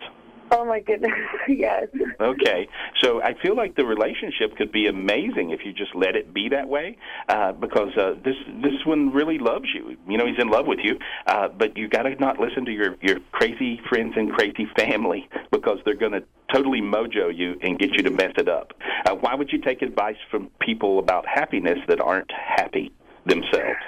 Oh 0.52 0.64
my 0.64 0.80
goodness, 0.80 1.12
yes. 1.48 1.86
Okay, 2.20 2.68
so 3.00 3.22
I 3.22 3.34
feel 3.40 3.54
like 3.56 3.76
the 3.76 3.84
relationship 3.84 4.56
could 4.56 4.72
be 4.72 4.88
amazing 4.88 5.50
if 5.50 5.60
you 5.64 5.72
just 5.72 5.94
let 5.94 6.16
it 6.16 6.34
be 6.34 6.48
that 6.48 6.68
way, 6.68 6.98
uh, 7.28 7.52
because 7.52 7.96
uh, 7.96 8.14
this 8.24 8.34
this 8.62 8.84
one 8.84 9.12
really 9.12 9.38
loves 9.38 9.66
you. 9.72 9.96
You 10.08 10.18
know, 10.18 10.26
he's 10.26 10.38
in 10.38 10.48
love 10.48 10.66
with 10.66 10.80
you, 10.82 10.98
uh, 11.26 11.48
but 11.48 11.76
you 11.76 11.88
got 11.88 12.02
to 12.02 12.14
not 12.16 12.40
listen 12.40 12.64
to 12.64 12.72
your 12.72 12.96
your 13.00 13.18
crazy 13.32 13.80
friends 13.88 14.14
and 14.16 14.32
crazy 14.32 14.66
family 14.76 15.28
because 15.52 15.78
they're 15.84 15.94
going 15.94 16.12
to 16.12 16.24
totally 16.52 16.80
mojo 16.80 17.34
you 17.34 17.56
and 17.62 17.78
get 17.78 17.90
you 17.96 18.02
to 18.02 18.10
mess 18.10 18.32
it 18.36 18.48
up. 18.48 18.72
Uh, 19.06 19.14
why 19.14 19.34
would 19.34 19.52
you 19.52 19.60
take 19.60 19.82
advice 19.82 20.16
from 20.30 20.50
people 20.60 20.98
about 20.98 21.24
happiness 21.26 21.78
that 21.86 22.00
aren't 22.00 22.30
happy 22.32 22.92
themselves? 23.24 23.78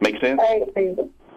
Make 0.00 0.18
sense? 0.20 0.40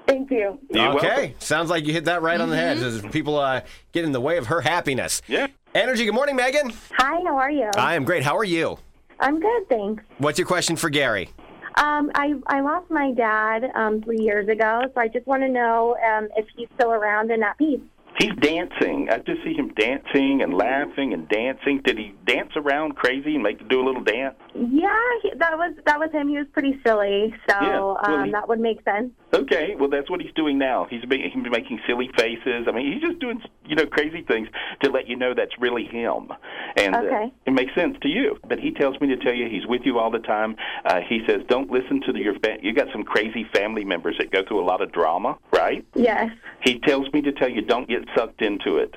Thank 0.09 0.31
you. 0.31 0.57
You're 0.71 0.95
okay, 0.95 1.07
welcome. 1.07 1.33
sounds 1.39 1.69
like 1.69 1.85
you 1.85 1.93
hit 1.93 2.05
that 2.05 2.23
right 2.23 2.41
on 2.41 2.49
the 2.49 2.55
head. 2.55 2.77
As 2.77 3.01
people 3.11 3.37
uh, 3.37 3.61
get 3.91 4.05
in 4.05 4.11
the 4.11 4.19
way 4.19 4.37
of 4.37 4.47
her 4.47 4.59
happiness. 4.59 5.21
Yeah. 5.27 5.47
Energy. 5.75 6.05
Good 6.05 6.15
morning, 6.15 6.35
Megan. 6.35 6.73
Hi, 6.93 7.21
how 7.27 7.37
are 7.37 7.51
you? 7.51 7.69
I 7.77 7.93
am 7.93 8.05
great. 8.05 8.23
How 8.23 8.35
are 8.35 8.43
you? 8.43 8.79
I'm 9.19 9.39
good, 9.39 9.69
thanks. 9.69 10.03
What's 10.17 10.39
your 10.39 10.47
question 10.47 10.75
for 10.75 10.89
Gary? 10.89 11.29
Um, 11.75 12.11
I 12.15 12.33
I 12.47 12.61
lost 12.61 12.89
my 12.89 13.11
dad 13.11 13.69
um, 13.75 14.01
three 14.01 14.19
years 14.19 14.47
ago, 14.49 14.81
so 14.83 14.99
I 14.99 15.07
just 15.07 15.27
want 15.27 15.43
to 15.43 15.47
know 15.47 15.95
um, 16.03 16.27
if 16.35 16.47
he's 16.55 16.67
still 16.75 16.91
around 16.91 17.29
and 17.29 17.43
at 17.43 17.57
peace. 17.59 17.79
He's 18.17 18.35
dancing. 18.41 19.07
I 19.11 19.19
just 19.19 19.43
see 19.43 19.53
him 19.53 19.71
dancing 19.75 20.41
and 20.41 20.53
laughing 20.55 21.13
and 21.13 21.29
dancing. 21.29 21.81
Did 21.85 21.99
he 21.99 22.15
dance 22.25 22.51
around 22.55 22.95
crazy 22.95 23.35
and 23.35 23.43
make 23.43 23.65
do 23.69 23.79
a 23.79 23.85
little 23.85 24.03
dance? 24.03 24.35
Yeah, 24.59 24.89
he, 25.21 25.31
that 25.37 25.57
was 25.57 25.73
that 25.85 25.99
was 25.99 26.11
him. 26.11 26.27
He 26.27 26.37
was 26.37 26.47
pretty 26.51 26.79
silly, 26.85 27.33
so 27.49 27.55
Yeah, 27.61 27.79
well, 27.79 27.99
um, 28.03 28.25
he- 28.25 28.31
that 28.31 28.49
would 28.49 28.59
make 28.59 28.83
sense. 28.83 29.11
Okay, 29.33 29.75
well 29.79 29.89
that's 29.89 30.09
what 30.09 30.21
he's 30.21 30.33
doing 30.33 30.57
now. 30.57 30.85
He's 30.89 31.05
be, 31.05 31.17
he's 31.33 31.51
making 31.51 31.79
silly 31.87 32.09
faces. 32.17 32.65
I 32.67 32.71
mean, 32.71 32.91
he's 32.91 33.01
just 33.01 33.19
doing 33.19 33.41
you 33.65 33.75
know 33.75 33.85
crazy 33.85 34.21
things 34.23 34.49
to 34.83 34.91
let 34.91 35.07
you 35.07 35.15
know 35.15 35.33
that's 35.33 35.57
really 35.59 35.85
him, 35.85 36.31
and 36.75 36.95
uh, 36.95 37.27
it 37.45 37.51
makes 37.51 37.73
sense 37.73 37.95
to 38.01 38.09
you. 38.09 38.37
But 38.47 38.59
he 38.59 38.71
tells 38.71 38.99
me 38.99 39.07
to 39.07 39.17
tell 39.17 39.33
you 39.33 39.47
he's 39.47 39.65
with 39.65 39.83
you 39.85 39.97
all 39.97 40.11
the 40.11 40.19
time. 40.19 40.57
Uh, 40.83 40.99
he 41.07 41.21
says 41.25 41.41
don't 41.47 41.71
listen 41.71 42.01
to 42.05 42.11
the, 42.11 42.19
your 42.19 42.33
fa- 42.39 42.57
you 42.61 42.73
got 42.73 42.87
some 42.91 43.03
crazy 43.03 43.45
family 43.53 43.85
members 43.85 44.15
that 44.17 44.31
go 44.31 44.43
through 44.45 44.59
a 44.59 44.65
lot 44.65 44.81
of 44.81 44.91
drama, 44.91 45.37
right? 45.53 45.85
Yes. 45.95 46.31
He 46.63 46.79
tells 46.79 47.11
me 47.13 47.21
to 47.21 47.31
tell 47.31 47.49
you 47.49 47.61
don't 47.61 47.87
get 47.87 48.03
sucked 48.15 48.41
into 48.41 48.77
it. 48.77 48.95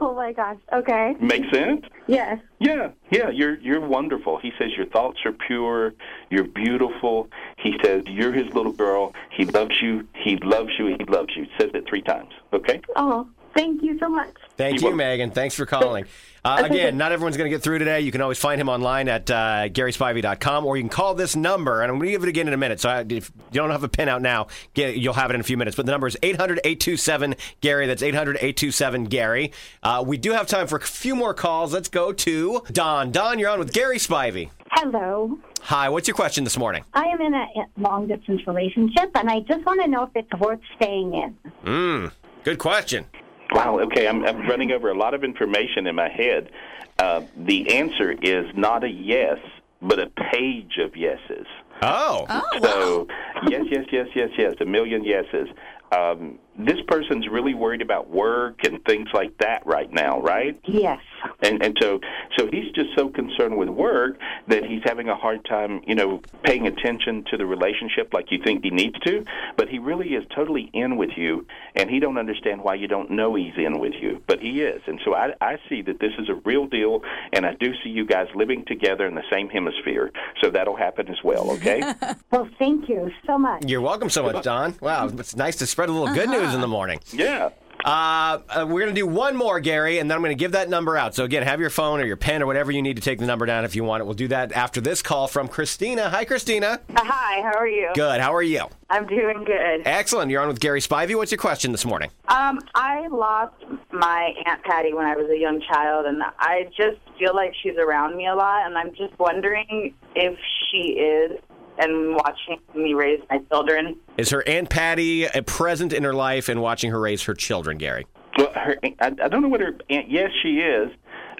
Oh 0.00 0.14
my 0.14 0.32
gosh. 0.32 0.58
Okay. 0.72 1.14
Make 1.20 1.44
sense? 1.52 1.84
Yes. 2.06 2.38
Yeah, 2.58 2.90
yeah, 3.10 3.30
you're 3.30 3.58
you're 3.60 3.80
wonderful. 3.80 4.38
He 4.38 4.52
says 4.58 4.70
your 4.76 4.86
thoughts 4.86 5.18
are 5.24 5.32
pure, 5.32 5.94
you're 6.30 6.44
beautiful. 6.44 7.28
He 7.58 7.74
says 7.82 8.04
you're 8.06 8.32
his 8.32 8.52
little 8.54 8.72
girl. 8.72 9.14
He 9.30 9.44
loves 9.44 9.80
you. 9.80 10.06
He 10.14 10.36
loves 10.36 10.70
you. 10.78 10.86
He 10.98 11.04
loves 11.04 11.36
you. 11.36 11.46
Says 11.58 11.70
it 11.74 11.86
three 11.88 12.02
times. 12.02 12.32
Okay. 12.52 12.80
Oh, 12.96 13.28
thank 13.54 13.82
you 13.82 13.98
so 13.98 14.08
much. 14.08 14.34
Thank 14.56 14.82
you, 14.82 14.94
Megan. 14.94 15.30
Thanks 15.30 15.54
for 15.54 15.66
calling. 15.66 16.06
Uh, 16.44 16.62
again, 16.64 16.96
not 16.96 17.12
everyone's 17.12 17.36
going 17.36 17.48
to 17.48 17.54
get 17.54 17.62
through 17.62 17.78
today. 17.78 18.00
You 18.00 18.10
can 18.10 18.20
always 18.20 18.38
find 18.38 18.60
him 18.60 18.68
online 18.68 19.08
at 19.08 19.30
uh, 19.30 19.68
GarySpivey.com, 19.68 20.66
or 20.66 20.76
you 20.76 20.82
can 20.82 20.90
call 20.90 21.14
this 21.14 21.36
number, 21.36 21.82
and 21.82 21.90
I'm 21.90 21.98
going 21.98 22.08
to 22.08 22.10
give 22.10 22.24
it 22.24 22.28
again 22.28 22.48
in 22.48 22.54
a 22.54 22.56
minute. 22.56 22.80
So 22.80 22.88
I, 22.88 23.00
if 23.08 23.30
you 23.30 23.60
don't 23.60 23.70
have 23.70 23.84
a 23.84 23.88
pin 23.88 24.08
out 24.08 24.22
now, 24.22 24.48
get, 24.74 24.96
you'll 24.96 25.14
have 25.14 25.30
it 25.30 25.34
in 25.34 25.40
a 25.40 25.44
few 25.44 25.56
minutes. 25.56 25.76
But 25.76 25.86
the 25.86 25.92
number 25.92 26.08
is 26.08 26.16
800-827-GARY. 26.16 27.86
That's 27.86 28.02
800-827-GARY. 28.02 29.52
Uh, 29.84 30.02
we 30.04 30.16
do 30.16 30.32
have 30.32 30.48
time 30.48 30.66
for 30.66 30.78
a 30.78 30.80
few 30.80 31.14
more 31.14 31.32
calls. 31.32 31.72
Let's 31.72 31.88
go 31.88 32.12
to 32.12 32.62
Don. 32.72 33.12
Don, 33.12 33.38
you're 33.38 33.50
on 33.50 33.60
with 33.60 33.72
Gary 33.72 33.98
Spivey. 33.98 34.50
Hello. 34.72 35.38
Hi, 35.60 35.90
what's 35.90 36.08
your 36.08 36.16
question 36.16 36.42
this 36.42 36.58
morning? 36.58 36.84
I 36.92 37.04
am 37.04 37.20
in 37.20 37.34
a 37.34 37.46
long 37.76 38.08
distance 38.08 38.44
relationship, 38.48 39.12
and 39.14 39.30
I 39.30 39.40
just 39.40 39.64
want 39.64 39.80
to 39.82 39.86
know 39.86 40.02
if 40.04 40.10
it's 40.16 40.40
worth 40.40 40.58
staying 40.74 41.14
in. 41.14 41.36
Mm, 41.64 42.12
good 42.42 42.58
question. 42.58 43.06
Wow. 43.52 43.78
Okay, 43.80 44.08
I'm, 44.08 44.24
I'm 44.24 44.46
running 44.48 44.72
over 44.72 44.90
a 44.90 44.94
lot 44.94 45.14
of 45.14 45.24
information 45.24 45.86
in 45.86 45.94
my 45.94 46.08
head. 46.08 46.50
Uh, 46.98 47.22
the 47.36 47.74
answer 47.74 48.12
is 48.12 48.46
not 48.54 48.84
a 48.84 48.88
yes, 48.88 49.38
but 49.80 49.98
a 49.98 50.08
page 50.32 50.78
of 50.78 50.96
yeses. 50.96 51.46
Oh. 51.82 52.26
oh 52.28 52.42
So 52.62 53.08
yes, 53.48 53.66
yes, 53.70 53.86
yes, 53.90 54.08
yes, 54.14 54.30
yes, 54.38 54.54
a 54.60 54.64
million 54.64 55.04
yeses. 55.04 55.48
Um, 55.90 56.38
this 56.58 56.78
person's 56.86 57.28
really 57.28 57.54
worried 57.54 57.80
about 57.80 58.10
work 58.10 58.64
and 58.64 58.84
things 58.84 59.08
like 59.14 59.36
that 59.38 59.66
right 59.66 59.90
now, 59.92 60.20
right? 60.20 60.58
Yes. 60.64 61.00
And 61.40 61.62
and 61.62 61.76
so 61.80 62.00
so 62.36 62.48
he's 62.52 62.70
just 62.72 62.90
so 62.96 63.08
concerned 63.08 63.56
with 63.56 63.68
work 63.68 64.18
that 64.48 64.64
he's 64.64 64.82
having 64.84 65.08
a 65.08 65.16
hard 65.16 65.44
time, 65.44 65.80
you 65.86 65.94
know, 65.94 66.20
paying 66.42 66.66
attention 66.66 67.24
to 67.30 67.36
the 67.36 67.46
relationship 67.46 68.12
like 68.12 68.30
you 68.30 68.38
think 68.42 68.64
he 68.64 68.70
needs 68.70 68.98
to. 69.00 69.24
But 69.56 69.68
he 69.68 69.78
really 69.78 70.08
is 70.10 70.24
totally 70.34 70.70
in 70.72 70.96
with 70.96 71.10
you, 71.16 71.46
and 71.74 71.88
he 71.88 72.00
don't 72.00 72.18
understand 72.18 72.62
why 72.62 72.74
you 72.74 72.88
don't 72.88 73.10
know 73.10 73.34
he's 73.34 73.56
in 73.56 73.78
with 73.78 73.94
you, 74.00 74.22
but 74.26 74.40
he 74.40 74.62
is. 74.62 74.82
And 74.86 75.00
so 75.04 75.14
I 75.14 75.34
I 75.40 75.58
see 75.68 75.80
that 75.82 76.00
this 76.00 76.12
is 76.18 76.28
a 76.28 76.34
real 76.44 76.66
deal, 76.66 77.02
and 77.32 77.46
I 77.46 77.54
do 77.54 77.72
see 77.82 77.90
you 77.90 78.04
guys 78.04 78.28
living 78.34 78.64
together 78.66 79.06
in 79.06 79.14
the 79.14 79.24
same 79.32 79.48
hemisphere. 79.48 80.12
So 80.42 80.50
that'll 80.50 80.76
happen 80.76 81.08
as 81.08 81.22
well. 81.24 81.50
Okay. 81.52 81.82
Well, 82.30 82.48
thank 82.58 82.88
you 82.88 83.10
so 83.26 83.36
much. 83.36 83.64
You're 83.66 83.82
welcome 83.82 84.08
so 84.08 84.22
much, 84.22 84.42
Don. 84.42 84.74
Wow, 84.80 85.08
it's 85.08 85.36
nice 85.36 85.56
to 85.56 85.66
spread 85.66 85.90
a 85.90 85.92
little 85.92 86.06
uh-huh. 86.06 86.14
good 86.14 86.30
news 86.30 86.41
in 86.50 86.60
the 86.60 86.68
morning. 86.68 87.00
Yeah. 87.12 87.50
Uh, 87.84 88.38
uh, 88.48 88.66
we're 88.68 88.80
going 88.80 88.94
to 88.94 89.00
do 89.00 89.06
one 89.06 89.36
more, 89.36 89.58
Gary, 89.58 89.98
and 89.98 90.08
then 90.10 90.16
I'm 90.16 90.22
going 90.22 90.36
to 90.36 90.38
give 90.38 90.52
that 90.52 90.68
number 90.68 90.96
out. 90.96 91.14
So, 91.14 91.24
again, 91.24 91.42
have 91.42 91.58
your 91.58 91.70
phone 91.70 92.00
or 92.00 92.04
your 92.04 92.16
pen 92.16 92.42
or 92.42 92.46
whatever 92.46 92.70
you 92.70 92.80
need 92.80 92.96
to 92.96 93.02
take 93.02 93.18
the 93.18 93.26
number 93.26 93.44
down 93.44 93.64
if 93.64 93.74
you 93.74 93.82
want 93.82 94.02
it. 94.02 94.04
We'll 94.04 94.14
do 94.14 94.28
that 94.28 94.52
after 94.52 94.80
this 94.80 95.02
call 95.02 95.26
from 95.26 95.48
Christina. 95.48 96.08
Hi, 96.08 96.24
Christina. 96.24 96.80
Hi, 96.94 97.42
how 97.42 97.58
are 97.58 97.66
you? 97.66 97.90
Good. 97.94 98.20
How 98.20 98.34
are 98.34 98.42
you? 98.42 98.66
I'm 98.88 99.06
doing 99.06 99.42
good. 99.44 99.82
Excellent. 99.84 100.30
You're 100.30 100.42
on 100.42 100.48
with 100.48 100.60
Gary 100.60 100.80
Spivey. 100.80 101.16
What's 101.16 101.32
your 101.32 101.38
question 101.38 101.72
this 101.72 101.84
morning? 101.84 102.10
Um, 102.28 102.60
I 102.74 103.08
lost 103.08 103.54
my 103.90 104.32
Aunt 104.46 104.62
Patty 104.62 104.92
when 104.92 105.06
I 105.06 105.16
was 105.16 105.28
a 105.30 105.38
young 105.38 105.60
child, 105.60 106.06
and 106.06 106.22
I 106.38 106.68
just 106.76 107.00
feel 107.18 107.34
like 107.34 107.52
she's 107.62 107.76
around 107.76 108.16
me 108.16 108.28
a 108.28 108.34
lot, 108.34 108.66
and 108.66 108.78
I'm 108.78 108.94
just 108.94 109.18
wondering 109.18 109.94
if 110.14 110.38
she 110.70 110.92
is 111.00 111.40
and 111.78 112.14
watching 112.14 112.58
me 112.74 112.94
raise 112.94 113.20
my 113.30 113.38
children. 113.50 113.96
Is 114.16 114.30
her 114.30 114.46
Aunt 114.46 114.70
Patty 114.70 115.28
uh, 115.28 115.42
present 115.42 115.92
in 115.92 116.04
her 116.04 116.14
life 116.14 116.48
and 116.48 116.60
watching 116.60 116.90
her 116.90 117.00
raise 117.00 117.22
her 117.24 117.34
children, 117.34 117.78
Gary? 117.78 118.06
Well, 118.38 118.52
her, 118.54 118.76
I, 118.82 118.92
I 119.00 119.28
don't 119.28 119.42
know 119.42 119.48
what 119.48 119.60
her 119.60 119.76
aunt. 119.90 120.10
Yes, 120.10 120.30
she 120.42 120.58
is. 120.58 120.90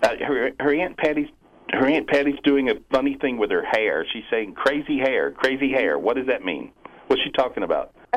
Uh, 0.03 0.17
her 0.27 0.51
her 0.61 0.75
aunt 0.75 0.97
Patty's 0.97 1.29
her 1.73 1.87
aunt 1.87 2.09
Patty's 2.09 2.39
doing 2.45 2.69
a 2.71 2.75
funny 2.93 3.17
thing 3.21 3.39
with 3.39 3.51
her 3.51 3.65
hair. 3.65 4.05
She's 4.13 4.25
saying 4.31 4.55
crazy 4.55 4.99
hair, 4.99 5.31
crazy 5.31 5.71
hair. 5.71 5.99
What 5.99 6.17
does 6.17 6.27
that 6.27 6.45
mean? 6.45 6.73
What's 7.07 7.23
she 7.23 7.31
talking 7.33 7.63
about? 7.63 7.95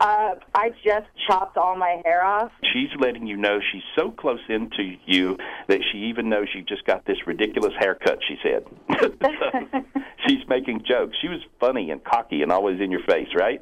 Uh, 0.00 0.34
I 0.54 0.70
just 0.84 1.06
chopped 1.26 1.56
all 1.56 1.76
my 1.76 2.00
hair 2.04 2.24
off. 2.24 2.52
She's 2.72 2.90
letting 3.00 3.26
you 3.26 3.36
know 3.36 3.60
she's 3.72 3.82
so 3.96 4.10
close 4.10 4.40
into 4.48 4.96
you 5.06 5.38
that 5.68 5.80
she 5.90 5.98
even 5.98 6.28
knows 6.28 6.48
you 6.54 6.62
just 6.62 6.84
got 6.84 7.04
this 7.06 7.16
ridiculous 7.26 7.72
haircut. 7.78 8.18
She 8.26 8.36
said. 8.42 8.64
So, 9.16 9.82
she's 10.26 10.46
making 10.48 10.82
jokes. 10.88 11.16
She 11.20 11.28
was 11.28 11.40
funny 11.60 11.90
and 11.90 12.02
cocky 12.02 12.42
and 12.42 12.50
always 12.50 12.80
in 12.80 12.90
your 12.90 13.02
face, 13.08 13.28
right? 13.34 13.60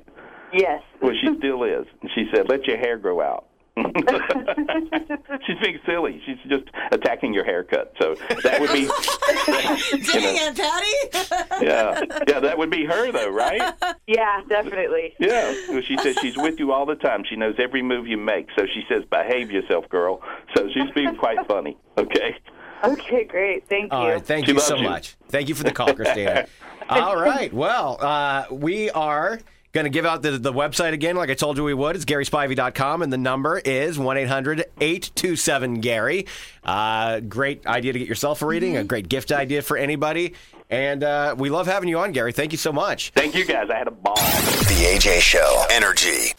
Yes. 0.52 0.82
Well, 1.02 1.12
she 1.20 1.28
still 1.38 1.64
is. 1.64 1.86
She 2.14 2.26
said, 2.34 2.48
"Let 2.48 2.66
your 2.66 2.78
hair 2.78 2.96
grow 2.96 3.20
out." 3.20 3.46
She's 5.46 5.58
being 5.60 5.80
silly. 5.84 6.22
She's 6.24 6.38
just 6.48 6.64
attacking 6.92 7.34
your 7.34 7.44
haircut. 7.44 7.92
So 8.00 8.14
that 8.42 8.60
would 8.60 8.72
be, 8.72 8.80
you 9.96 10.12
Dang, 10.12 10.22
know, 10.22 10.40
Aunt 10.42 10.56
Patty. 10.56 11.64
yeah, 11.64 12.00
yeah, 12.28 12.40
that 12.40 12.56
would 12.56 12.70
be 12.70 12.84
her 12.84 13.10
though, 13.10 13.30
right? 13.30 13.74
Yeah, 14.06 14.42
definitely. 14.48 15.14
Yeah. 15.18 15.54
Well, 15.68 15.82
she 15.82 15.96
says 15.98 16.16
she's 16.20 16.36
with 16.36 16.58
you 16.60 16.72
all 16.72 16.86
the 16.86 16.94
time. 16.94 17.24
She 17.28 17.36
knows 17.36 17.56
every 17.58 17.82
move 17.82 18.06
you 18.06 18.16
make. 18.16 18.48
So 18.56 18.64
she 18.66 18.84
says, 18.88 19.02
"Behave 19.10 19.50
yourself, 19.50 19.88
girl." 19.88 20.22
So 20.56 20.68
she's 20.72 20.90
being 20.94 21.16
quite 21.16 21.44
funny. 21.48 21.76
Okay. 21.98 22.36
Okay, 22.84 23.24
great. 23.24 23.66
Thank 23.68 23.92
you. 23.92 23.98
All 23.98 24.08
right. 24.08 24.24
Thank 24.24 24.46
She 24.46 24.52
you 24.52 24.60
so 24.60 24.76
you. 24.76 24.84
much. 24.84 25.16
Thank 25.28 25.48
you 25.48 25.54
for 25.54 25.64
the 25.64 25.72
call, 25.72 25.94
Christina. 25.94 26.46
All 26.88 27.16
right. 27.16 27.52
Well, 27.52 27.96
uh, 28.00 28.44
we 28.50 28.90
are 28.90 29.40
going 29.74 29.84
to 29.84 29.90
give 29.90 30.06
out 30.06 30.22
the, 30.22 30.38
the 30.38 30.52
website 30.52 30.92
again, 30.92 31.16
like 31.16 31.30
I 31.30 31.34
told 31.34 31.58
you 31.58 31.64
we 31.64 31.74
would. 31.74 31.96
It's 31.96 32.04
GarySpivey.com, 32.04 33.02
and 33.02 33.12
the 33.12 33.18
number 33.18 33.58
is 33.58 33.98
1 33.98 34.16
800 34.16 34.64
827 34.80 35.80
Gary. 35.80 36.26
Uh, 36.62 37.20
Great 37.20 37.66
idea 37.66 37.92
to 37.92 37.98
get 37.98 38.08
yourself 38.08 38.40
a 38.42 38.46
reading, 38.46 38.76
a 38.76 38.84
great 38.84 39.08
gift 39.08 39.32
idea 39.32 39.60
for 39.62 39.76
anybody. 39.76 40.34
And 40.70 41.04
uh, 41.04 41.34
we 41.36 41.50
love 41.50 41.66
having 41.66 41.88
you 41.88 41.98
on, 41.98 42.12
Gary. 42.12 42.32
Thank 42.32 42.52
you 42.52 42.58
so 42.58 42.72
much. 42.72 43.10
Thank 43.10 43.34
you 43.34 43.44
guys. 43.44 43.68
I 43.68 43.76
had 43.76 43.88
a 43.88 43.90
ball. 43.90 44.14
The 44.14 44.96
AJ 44.96 45.20
Show. 45.20 45.66
Energy. 45.70 46.32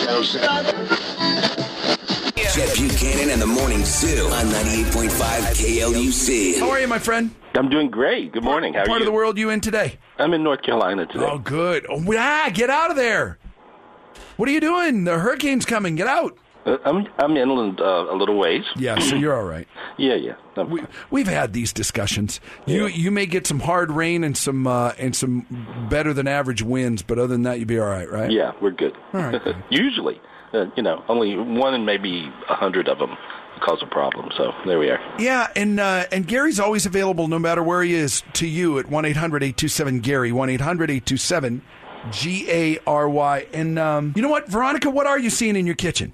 Jeff 2.35 2.75
Buchanan 2.75 3.29
and 3.29 3.41
the 3.41 3.47
Morning 3.47 3.83
Zoo 3.85 4.25
on 4.27 4.45
98.5 4.47 5.09
KLUC. 5.55 6.59
How 6.59 6.69
are 6.69 6.79
you, 6.81 6.87
my 6.87 6.99
friend? 6.99 7.33
I'm 7.53 7.69
doing 7.69 7.89
great. 7.89 8.33
Good 8.33 8.43
morning. 8.43 8.73
How 8.73 8.79
are 8.79 8.83
you? 8.83 8.87
Part 8.87 8.99
you? 8.99 9.03
of 9.03 9.05
the 9.05 9.15
world 9.15 9.37
you 9.37 9.49
in 9.49 9.61
today? 9.61 9.97
I'm 10.17 10.33
in 10.33 10.43
North 10.43 10.61
Carolina 10.61 11.05
today. 11.05 11.25
Oh, 11.25 11.37
good. 11.37 11.85
Oh, 11.89 12.03
ah, 12.17 12.49
get 12.53 12.69
out 12.69 12.89
of 12.89 12.97
there. 12.97 13.37
What 14.35 14.49
are 14.49 14.51
you 14.51 14.59
doing? 14.59 15.05
The 15.05 15.17
hurricane's 15.17 15.65
coming. 15.65 15.95
Get 15.95 16.07
out. 16.07 16.37
Uh, 16.65 16.77
I'm 16.83 17.07
I'm 17.19 17.37
inland 17.37 17.79
uh, 17.79 18.07
a 18.09 18.15
little 18.15 18.37
ways. 18.37 18.63
Yeah, 18.75 18.99
so 18.99 19.15
you're 19.15 19.35
all 19.35 19.45
right. 19.45 19.67
Yeah, 19.97 20.15
yeah. 20.15 20.33
I'm 20.57 20.69
We, 20.69 20.81
we've 21.09 21.27
had 21.27 21.53
these 21.53 21.71
discussions. 21.71 22.41
You 22.65 22.87
you 22.87 23.11
may 23.11 23.25
get 23.27 23.47
some 23.47 23.61
hard 23.61 23.91
rain 23.91 24.25
and 24.25 24.35
some 24.35 24.67
uh, 24.67 24.91
and 24.97 25.15
some 25.15 25.87
better 25.89 26.11
than 26.11 26.27
average 26.27 26.61
winds, 26.61 27.01
but 27.01 27.17
other 27.17 27.27
than 27.27 27.43
that, 27.43 27.59
you'll 27.59 27.67
be 27.67 27.79
all 27.79 27.87
right, 27.87 28.11
right? 28.11 28.29
Yeah, 28.29 28.51
we're 28.61 28.71
good. 28.71 28.93
All 29.13 29.21
right. 29.21 29.41
good. 29.43 29.55
Usually, 29.69 30.19
uh, 30.55 30.69
you 30.75 30.83
know, 30.83 31.03
only 31.07 31.35
one 31.35 31.73
and 31.73 31.85
maybe 31.85 32.31
a 32.49 32.55
hundred 32.55 32.87
of 32.87 32.99
them 32.99 33.17
cause 33.61 33.79
a 33.81 33.87
problem. 33.87 34.29
So 34.37 34.51
there 34.65 34.79
we 34.79 34.89
are. 34.89 34.99
Yeah, 35.19 35.47
and 35.55 35.79
uh, 35.79 36.05
and 36.11 36.27
Gary's 36.27 36.59
always 36.59 36.85
available 36.85 37.27
no 37.27 37.39
matter 37.39 37.63
where 37.63 37.83
he 37.83 37.93
is 37.93 38.23
to 38.33 38.47
you 38.47 38.79
at 38.79 38.89
1 38.89 39.05
800 39.05 39.43
827 39.43 39.99
Gary, 39.99 40.31
1 40.31 40.49
800 40.49 40.91
827 40.91 41.61
G 42.11 42.49
A 42.49 42.79
R 42.85 43.09
Y. 43.09 43.47
And 43.53 43.79
um, 43.79 44.13
you 44.15 44.21
know 44.21 44.29
what, 44.29 44.47
Veronica, 44.47 44.89
what 44.89 45.07
are 45.07 45.19
you 45.19 45.29
seeing 45.29 45.55
in 45.55 45.65
your 45.65 45.75
kitchen? 45.75 46.13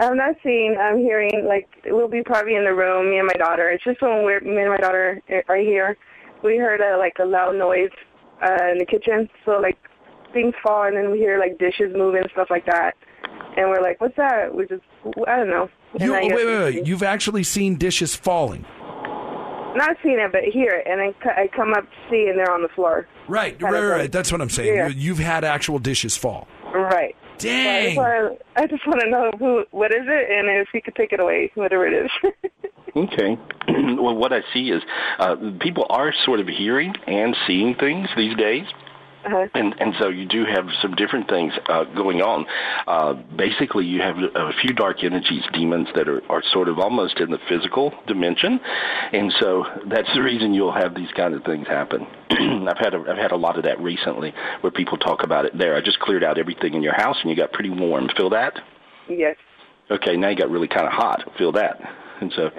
I'm 0.00 0.16
not 0.16 0.34
seeing. 0.42 0.76
I'm 0.80 0.98
hearing. 0.98 1.46
Like 1.46 1.68
we'll 1.86 2.08
be 2.08 2.22
probably 2.22 2.56
in 2.56 2.64
the 2.64 2.74
room. 2.74 3.10
Me 3.10 3.18
and 3.18 3.26
my 3.26 3.34
daughter. 3.34 3.70
It's 3.70 3.84
just 3.84 4.02
when 4.02 4.24
we're 4.24 4.40
me 4.40 4.62
and 4.62 4.70
my 4.70 4.78
daughter 4.78 5.22
are 5.48 5.56
here. 5.56 5.96
We 6.42 6.56
heard 6.56 6.80
a 6.80 6.98
like 6.98 7.16
a 7.20 7.24
loud 7.24 7.54
noise 7.54 7.90
uh, 8.42 8.70
in 8.72 8.78
the 8.78 8.86
kitchen. 8.86 9.28
So 9.44 9.60
like 9.60 9.78
things 10.32 10.54
fall, 10.62 10.84
and 10.84 10.96
then 10.96 11.10
we 11.10 11.18
hear 11.18 11.38
like 11.38 11.58
dishes 11.58 11.94
moving, 11.94 12.22
stuff 12.32 12.48
like 12.50 12.66
that. 12.66 12.96
And 13.56 13.68
we're 13.68 13.82
like, 13.82 14.00
"What's 14.00 14.16
that?" 14.16 14.54
We 14.54 14.66
just, 14.66 14.82
I 15.26 15.36
don't 15.36 15.50
know. 15.50 15.68
And 15.94 16.02
You, 16.02 16.14
I 16.14 16.20
wait, 16.22 16.34
wait, 16.34 16.46
wait! 16.74 16.86
You've 16.86 17.02
actually 17.02 17.42
seen 17.42 17.76
dishes 17.76 18.14
falling. 18.16 18.64
Not 19.74 19.96
seen 20.02 20.18
it, 20.18 20.30
but 20.32 20.42
hear 20.44 20.70
it, 20.70 20.86
and 20.86 21.00
I 21.00 21.48
come 21.56 21.72
up 21.72 21.84
to 21.84 21.96
see, 22.10 22.26
and 22.28 22.38
they're 22.38 22.50
on 22.52 22.62
the 22.62 22.68
floor. 22.68 23.06
Right, 23.26 23.58
Kind 23.58 23.72
right, 23.74 23.84
right. 23.84 24.12
That's 24.12 24.30
what 24.30 24.40
I'm 24.42 24.50
saying. 24.50 24.74
Yeah. 24.74 24.88
You, 24.88 24.94
you've 24.94 25.18
had 25.18 25.44
actual 25.44 25.78
dishes 25.78 26.14
fall. 26.16 26.46
Right. 26.74 27.16
Dang. 27.38 27.94
So 27.94 28.02
I 28.02 28.10
just 28.10 28.26
wanna- 28.26 28.36
I 28.56 28.66
just 28.66 28.86
want 28.86 29.00
to 29.00 29.10
know 29.10 29.30
who, 29.38 29.64
what 29.70 29.90
is 29.92 30.02
it, 30.06 30.30
and 30.30 30.48
if 30.60 30.68
he 30.72 30.80
could 30.82 30.94
take 30.94 31.12
it 31.12 31.20
away, 31.20 31.50
whatever 31.54 31.86
it 31.86 32.04
is. 32.04 32.10
Okay. 32.94 33.38
well, 33.68 34.14
what 34.14 34.34
I 34.34 34.42
see 34.52 34.68
is 34.70 34.82
uh, 35.18 35.36
people 35.60 35.86
are 35.88 36.12
sort 36.26 36.40
of 36.40 36.46
hearing 36.46 36.92
and 37.06 37.34
seeing 37.46 37.74
things 37.74 38.06
these 38.18 38.36
days. 38.36 38.66
Uh-huh. 39.24 39.46
And 39.54 39.74
and 39.78 39.94
so 40.00 40.08
you 40.08 40.26
do 40.26 40.44
have 40.44 40.66
some 40.80 40.94
different 40.94 41.28
things 41.28 41.52
uh, 41.68 41.84
going 41.84 42.22
on. 42.22 42.44
Uh, 42.86 43.14
basically, 43.36 43.86
you 43.86 44.00
have 44.00 44.16
a 44.18 44.52
few 44.60 44.72
dark 44.74 45.04
energies, 45.04 45.42
demons 45.52 45.88
that 45.94 46.08
are, 46.08 46.22
are 46.28 46.42
sort 46.52 46.68
of 46.68 46.78
almost 46.78 47.20
in 47.20 47.30
the 47.30 47.38
physical 47.48 47.92
dimension, 48.06 48.58
and 49.12 49.32
so 49.38 49.64
that's 49.88 50.08
the 50.14 50.22
reason 50.22 50.54
you'll 50.54 50.72
have 50.72 50.94
these 50.94 51.10
kind 51.16 51.34
of 51.34 51.44
things 51.44 51.68
happen. 51.68 52.06
I've 52.30 52.78
had 52.78 52.94
a, 52.94 53.04
I've 53.08 53.18
had 53.18 53.30
a 53.30 53.36
lot 53.36 53.56
of 53.56 53.64
that 53.64 53.80
recently, 53.80 54.34
where 54.60 54.72
people 54.72 54.98
talk 54.98 55.22
about 55.22 55.44
it. 55.44 55.56
There, 55.56 55.76
I 55.76 55.80
just 55.80 56.00
cleared 56.00 56.24
out 56.24 56.36
everything 56.36 56.74
in 56.74 56.82
your 56.82 56.94
house, 56.94 57.16
and 57.22 57.30
you 57.30 57.36
got 57.36 57.52
pretty 57.52 57.70
warm. 57.70 58.08
Feel 58.16 58.30
that? 58.30 58.54
Yes. 59.08 59.36
Okay, 59.90 60.16
now 60.16 60.30
you 60.30 60.36
got 60.36 60.50
really 60.50 60.68
kind 60.68 60.86
of 60.86 60.92
hot. 60.92 61.22
Feel 61.38 61.52
that? 61.52 61.78
And 62.20 62.32
so, 62.34 62.50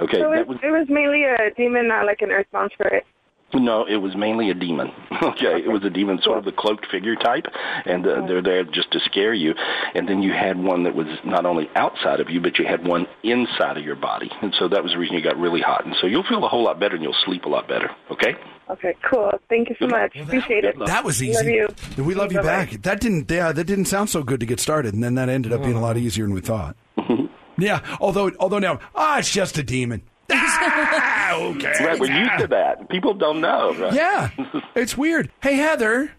okay, 0.00 0.18
so 0.18 0.30
that 0.30 0.40
it, 0.40 0.48
was 0.48 0.58
it 0.62 0.70
was 0.70 0.86
mainly 0.88 1.24
a 1.24 1.50
demon, 1.56 1.88
not 1.88 2.06
like 2.06 2.20
an 2.22 2.30
earthbound 2.30 2.70
spirit. 2.72 3.04
No, 3.52 3.84
it 3.84 3.96
was 3.96 4.14
mainly 4.16 4.50
a 4.50 4.54
demon. 4.54 4.92
okay, 5.22 5.60
it 5.64 5.70
was 5.70 5.82
a 5.84 5.90
demon, 5.90 6.20
sort 6.22 6.38
of 6.38 6.44
the 6.44 6.52
cloaked 6.52 6.86
figure 6.90 7.16
type, 7.16 7.46
and 7.84 8.06
uh, 8.06 8.26
they're 8.26 8.42
there 8.42 8.64
just 8.64 8.92
to 8.92 9.00
scare 9.00 9.34
you. 9.34 9.54
And 9.94 10.08
then 10.08 10.22
you 10.22 10.32
had 10.32 10.58
one 10.58 10.84
that 10.84 10.94
was 10.94 11.06
not 11.24 11.44
only 11.46 11.68
outside 11.74 12.20
of 12.20 12.30
you, 12.30 12.40
but 12.40 12.58
you 12.58 12.64
had 12.64 12.86
one 12.86 13.06
inside 13.24 13.76
of 13.76 13.84
your 13.84 13.96
body, 13.96 14.30
and 14.40 14.54
so 14.58 14.68
that 14.68 14.82
was 14.82 14.92
the 14.92 14.98
reason 14.98 15.16
you 15.16 15.22
got 15.22 15.36
really 15.36 15.60
hot. 15.60 15.84
And 15.84 15.94
so 16.00 16.06
you'll 16.06 16.24
feel 16.28 16.44
a 16.44 16.48
whole 16.48 16.62
lot 16.62 16.78
better, 16.78 16.94
and 16.94 17.02
you'll 17.02 17.16
sleep 17.24 17.44
a 17.44 17.48
lot 17.48 17.66
better. 17.68 17.90
Okay. 18.10 18.34
Okay, 18.70 18.94
cool. 19.10 19.32
Thank 19.48 19.68
you 19.68 19.74
so 19.80 19.88
much. 19.88 20.14
Appreciate 20.16 20.64
it. 20.64 20.78
That 20.86 21.04
was 21.04 21.20
easy. 21.20 21.44
We 21.44 21.60
love 21.62 21.76
you. 21.98 22.04
We 22.04 22.14
love 22.14 22.32
you 22.32 22.38
Bye-bye. 22.38 22.66
back. 22.66 22.82
That 22.82 23.00
didn't. 23.00 23.28
Yeah, 23.28 23.50
that 23.50 23.64
didn't 23.64 23.86
sound 23.86 24.10
so 24.10 24.22
good 24.22 24.38
to 24.40 24.46
get 24.46 24.60
started, 24.60 24.94
and 24.94 25.02
then 25.02 25.16
that 25.16 25.28
ended 25.28 25.52
up 25.52 25.62
being 25.62 25.74
a 25.74 25.80
lot 25.80 25.96
easier 25.96 26.24
than 26.24 26.34
we 26.34 26.40
thought. 26.40 26.76
yeah. 27.58 27.80
Although, 28.00 28.30
although 28.38 28.60
now, 28.60 28.78
ah, 28.94 29.18
it's 29.18 29.32
just 29.32 29.58
a 29.58 29.64
demon. 29.64 30.02
Ah, 31.02 31.34
okay. 31.36 31.72
Right, 31.84 31.98
we're 31.98 32.10
used 32.12 32.38
to 32.38 32.46
that. 32.48 32.88
People 32.88 33.14
don't 33.14 33.40
know. 33.40 33.74
Right? 33.74 33.92
Yeah, 33.92 34.30
it's 34.74 34.96
weird. 34.96 35.30
Hey, 35.42 35.56
Heather. 35.56 36.12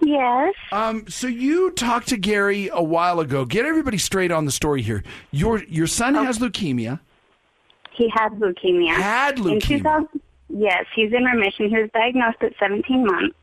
Yes. 0.00 0.54
Um. 0.72 1.06
So 1.08 1.26
you 1.26 1.70
talked 1.72 2.08
to 2.08 2.16
Gary 2.16 2.68
a 2.72 2.82
while 2.82 3.18
ago. 3.20 3.44
Get 3.44 3.66
everybody 3.66 3.98
straight 3.98 4.30
on 4.30 4.44
the 4.44 4.52
story 4.52 4.80
here. 4.82 5.02
Your 5.32 5.62
your 5.64 5.86
son 5.88 6.14
has 6.14 6.38
leukemia. 6.38 7.00
He 7.96 8.08
had 8.14 8.32
leukemia. 8.34 8.94
Had 8.94 9.38
In 9.38 9.44
leukemia. 9.44 9.78
2000, 9.78 10.20
yes, 10.50 10.84
he's 10.94 11.12
in 11.12 11.24
remission. 11.24 11.68
He 11.68 11.76
was 11.76 11.90
diagnosed 11.92 12.38
at 12.42 12.52
17 12.60 13.04
months, 13.04 13.34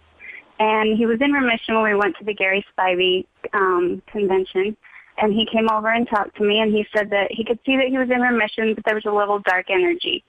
and 0.60 0.98
he 0.98 1.06
was 1.06 1.20
in 1.20 1.34
remission 1.34 1.76
when 1.76 1.84
we 1.84 1.96
went 1.96 2.15
to 2.20 2.24
the 2.24 2.34
Gary 2.34 2.65
Spivey 2.78 3.26
um, 3.54 4.02
convention. 4.08 4.78
And 5.17 5.34
he 5.34 5.47
came 5.51 5.69
over 5.71 5.91
and 5.91 6.08
talked 6.08 6.36
to 6.38 6.43
me, 6.43 6.60
and 6.60 6.73
he 6.73 6.86
said 6.95 7.10
that 7.12 7.32
he 7.32 7.43
could 7.43 7.60
see 7.65 7.78
that 7.78 7.88
he 7.88 7.97
was 7.97 8.10
in 8.10 8.21
remission, 8.21 8.73
but 8.73 8.84
there 8.86 8.95
was 8.95 9.06
a 9.06 9.12
little 9.12 9.39
dark 9.39 9.67
energy. 9.69 10.23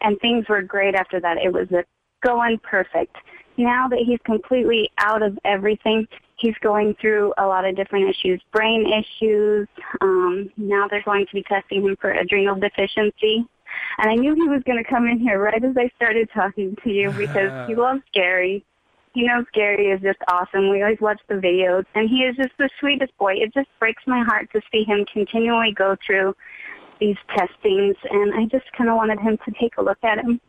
And 0.00 0.18
things 0.20 0.48
were 0.48 0.62
great 0.62 0.94
after 0.94 1.20
that. 1.20 1.38
It 1.38 1.52
was 1.52 1.70
a, 1.70 1.84
going 2.24 2.58
perfect. 2.58 3.16
Now 3.56 3.86
that 3.88 4.00
he's 4.04 4.18
completely 4.24 4.90
out 4.98 5.22
of 5.22 5.38
everything, 5.44 6.08
he's 6.36 6.56
going 6.60 6.96
through 7.00 7.32
a 7.38 7.46
lot 7.46 7.64
of 7.64 7.76
different 7.76 8.08
issues, 8.08 8.42
brain 8.52 8.86
issues. 8.86 9.68
Um, 10.00 10.50
now 10.56 10.88
they're 10.88 11.02
going 11.04 11.26
to 11.26 11.32
be 11.32 11.44
testing 11.44 11.82
him 11.82 11.96
for 12.00 12.10
adrenal 12.10 12.56
deficiency. 12.56 13.46
And 13.98 14.10
I 14.10 14.14
knew 14.14 14.34
he 14.34 14.48
was 14.48 14.62
going 14.64 14.82
to 14.82 14.88
come 14.88 15.06
in 15.06 15.18
here 15.18 15.40
right 15.40 15.62
as 15.62 15.76
I 15.76 15.90
started 15.96 16.28
talking 16.34 16.76
to 16.82 16.90
you 16.90 17.10
because 17.12 17.68
he 17.68 17.74
loves 17.76 18.02
Gary. 18.12 18.64
He 19.14 19.22
knows 19.22 19.44
Gary 19.54 19.86
is 19.86 20.00
just 20.02 20.18
awesome. 20.28 20.70
We 20.70 20.82
always 20.82 21.00
watch 21.00 21.20
the 21.28 21.34
videos, 21.34 21.84
and 21.94 22.10
he 22.10 22.24
is 22.24 22.36
just 22.36 22.50
the 22.58 22.68
sweetest 22.80 23.16
boy. 23.16 23.34
It 23.34 23.54
just 23.54 23.68
breaks 23.78 24.02
my 24.06 24.24
heart 24.24 24.50
to 24.52 24.60
see 24.72 24.82
him 24.82 25.06
continually 25.12 25.72
go 25.72 25.96
through 26.04 26.34
these 27.00 27.16
testings, 27.28 27.96
and 28.10 28.34
I 28.34 28.46
just 28.46 28.70
kind 28.76 28.90
of 28.90 28.96
wanted 28.96 29.20
him 29.20 29.38
to 29.44 29.52
take 29.60 29.76
a 29.78 29.82
look 29.82 29.98
at 30.02 30.18
him. 30.18 30.40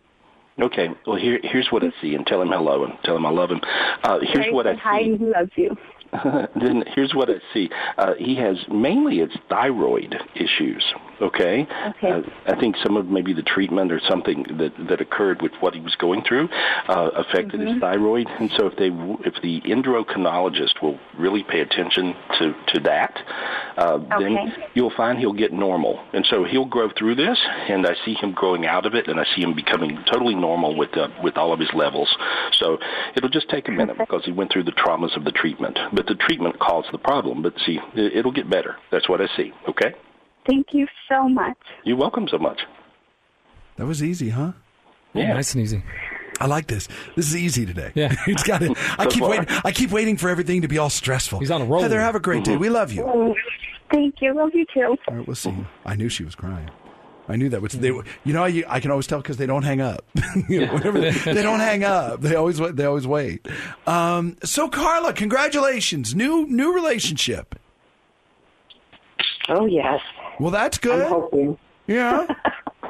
Okay. 0.59 0.89
Well, 1.05 1.17
here 1.17 1.39
here's 1.43 1.67
what 1.69 1.83
I 1.83 1.91
see, 2.01 2.15
and 2.15 2.25
tell 2.25 2.41
him 2.41 2.47
hello, 2.47 2.85
and 2.85 2.93
tell 3.03 3.15
him 3.15 3.25
I 3.25 3.29
love 3.29 3.51
him. 3.51 3.61
Uh, 4.03 4.19
here's 4.21 4.45
Gary 4.45 4.53
what 4.53 4.65
I 4.65 4.71
said 4.71 4.79
hi, 4.79 4.99
and 5.01 5.19
he 5.19 5.25
loves 5.25 5.51
you. 5.55 5.77
then 6.55 6.83
here's 6.95 7.13
what 7.13 7.29
I 7.29 7.35
see. 7.53 7.69
Uh, 7.97 8.13
he 8.17 8.35
has 8.35 8.57
mainly 8.71 9.19
it's 9.19 9.35
thyroid 9.49 10.15
issues. 10.33 10.83
Okay. 11.21 11.65
Okay. 11.87 12.11
Uh, 12.11 12.21
I 12.45 12.59
think 12.59 12.75
some 12.83 12.97
of 12.97 13.07
maybe 13.07 13.33
the 13.33 13.41
treatment 13.43 13.91
or 13.91 13.99
something 14.09 14.43
that 14.57 14.73
that 14.89 15.01
occurred 15.01 15.41
with 15.41 15.53
what 15.61 15.73
he 15.73 15.79
was 15.79 15.95
going 15.95 16.23
through 16.23 16.49
uh, 16.87 17.09
affected 17.15 17.59
Mm-hmm. 17.59 17.73
his 17.73 17.79
thyroid, 17.81 18.27
and 18.39 18.51
so 18.57 18.67
if 18.67 18.75
they 18.77 18.87
if 19.27 19.41
the 19.41 19.61
endocrinologist 19.61 20.81
will 20.81 20.99
really 21.17 21.43
pay 21.43 21.61
attention 21.61 22.13
to 22.39 22.53
to 22.73 22.79
that, 22.81 23.13
uh, 23.77 23.97
then 24.19 24.37
you'll 24.73 24.93
find 24.95 25.17
he'll 25.19 25.33
get 25.33 25.53
normal, 25.53 26.03
and 26.13 26.25
so 26.25 26.43
he'll 26.43 26.65
grow 26.65 26.89
through 26.97 27.15
this. 27.15 27.37
And 27.69 27.85
I 27.85 27.95
see 28.05 28.13
him 28.15 28.33
growing 28.33 28.65
out 28.65 28.85
of 28.85 28.93
it, 28.95 29.07
and 29.07 29.19
I 29.19 29.25
see 29.35 29.41
him 29.41 29.53
becoming 29.55 29.97
totally 30.11 30.35
normal 30.35 30.75
with 30.77 30.95
uh, 30.97 31.07
with 31.23 31.37
all 31.37 31.53
of 31.53 31.59
his 31.59 31.69
levels. 31.73 32.13
So 32.53 32.77
it'll 33.15 33.29
just 33.29 33.49
take 33.49 33.67
a 33.67 33.71
minute 33.71 33.97
because 33.97 34.25
he 34.25 34.31
went 34.31 34.51
through 34.51 34.63
the 34.63 34.71
traumas 34.73 35.15
of 35.15 35.23
the 35.23 35.31
treatment, 35.31 35.77
but 35.93 36.07
the 36.07 36.15
treatment 36.15 36.59
caused 36.59 36.91
the 36.91 36.97
problem. 36.99 37.41
But 37.41 37.53
see, 37.65 37.79
it- 37.95 38.17
it'll 38.17 38.31
get 38.31 38.49
better. 38.49 38.75
That's 38.91 39.07
what 39.09 39.21
I 39.21 39.27
see. 39.37 39.51
Okay. 39.69 39.93
Thank 40.47 40.67
you 40.73 40.87
so 41.09 41.27
much. 41.27 41.57
You're 41.83 41.97
welcome 41.97 42.27
so 42.29 42.37
much. 42.37 42.61
That 43.77 43.85
was 43.85 44.03
easy, 44.03 44.29
huh? 44.29 44.53
Yeah. 45.13 45.33
nice 45.33 45.53
and 45.53 45.63
easy. 45.63 45.83
I 46.39 46.47
like 46.47 46.67
this. 46.67 46.87
This 47.15 47.27
is 47.27 47.35
easy 47.37 47.65
today. 47.65 47.91
Yeah. 47.95 48.13
it's 48.27 48.43
got 48.43 48.61
it. 48.61 48.71
I 48.99 49.05
So 49.05 49.09
keep 49.09 49.19
far. 49.21 49.29
waiting. 49.31 49.47
I 49.63 49.71
keep 49.71 49.91
waiting 49.91 50.17
for 50.17 50.29
everything 50.29 50.61
to 50.61 50.67
be 50.67 50.77
all 50.77 50.89
stressful. 50.89 51.39
He's 51.39 51.51
on 51.51 51.61
a 51.61 51.65
roll. 51.65 51.81
Heather, 51.81 51.99
have 52.01 52.15
a 52.15 52.19
great 52.19 52.43
day. 52.43 52.57
We 52.57 52.69
love 52.69 52.91
you. 52.91 53.03
Oh, 53.03 53.33
Thank 53.91 54.15
you. 54.21 54.33
Love 54.33 54.49
you 54.53 54.65
too. 54.73 54.97
All 55.07 55.15
right, 55.15 55.25
we'll 55.27 55.35
see. 55.35 55.53
I 55.85 55.95
knew 55.95 56.09
she 56.09 56.23
was 56.23 56.35
crying. 56.35 56.69
I 57.27 57.37
knew 57.37 57.49
that 57.49 57.61
was 57.61 57.71
they. 57.73 57.87
You 57.87 58.03
know, 58.33 58.45
you, 58.45 58.65
I 58.67 58.79
can 58.79 58.91
always 58.91 59.07
tell 59.07 59.19
because 59.19 59.37
they 59.37 59.45
don't 59.45 59.63
hang 59.63 59.81
up. 59.81 60.05
You 60.49 60.65
know, 60.65 60.73
whenever 60.73 60.99
they, 60.99 61.11
they 61.11 61.41
don't 61.41 61.59
hang 61.61 61.83
up. 61.85 62.21
They 62.21 62.35
always 62.35 62.57
they 62.59 62.83
always 62.85 63.07
wait. 63.07 63.47
Um, 63.87 64.35
so 64.43 64.67
Carla, 64.67 65.13
congratulations, 65.13 66.13
new 66.13 66.45
new 66.47 66.73
relationship. 66.75 67.55
Oh 69.47 69.65
yes, 69.65 70.01
Well, 70.39 70.51
that's 70.51 70.77
good. 70.77 71.01
I'm 71.01 71.09
hoping. 71.09 71.57
Yeah. 71.87 72.27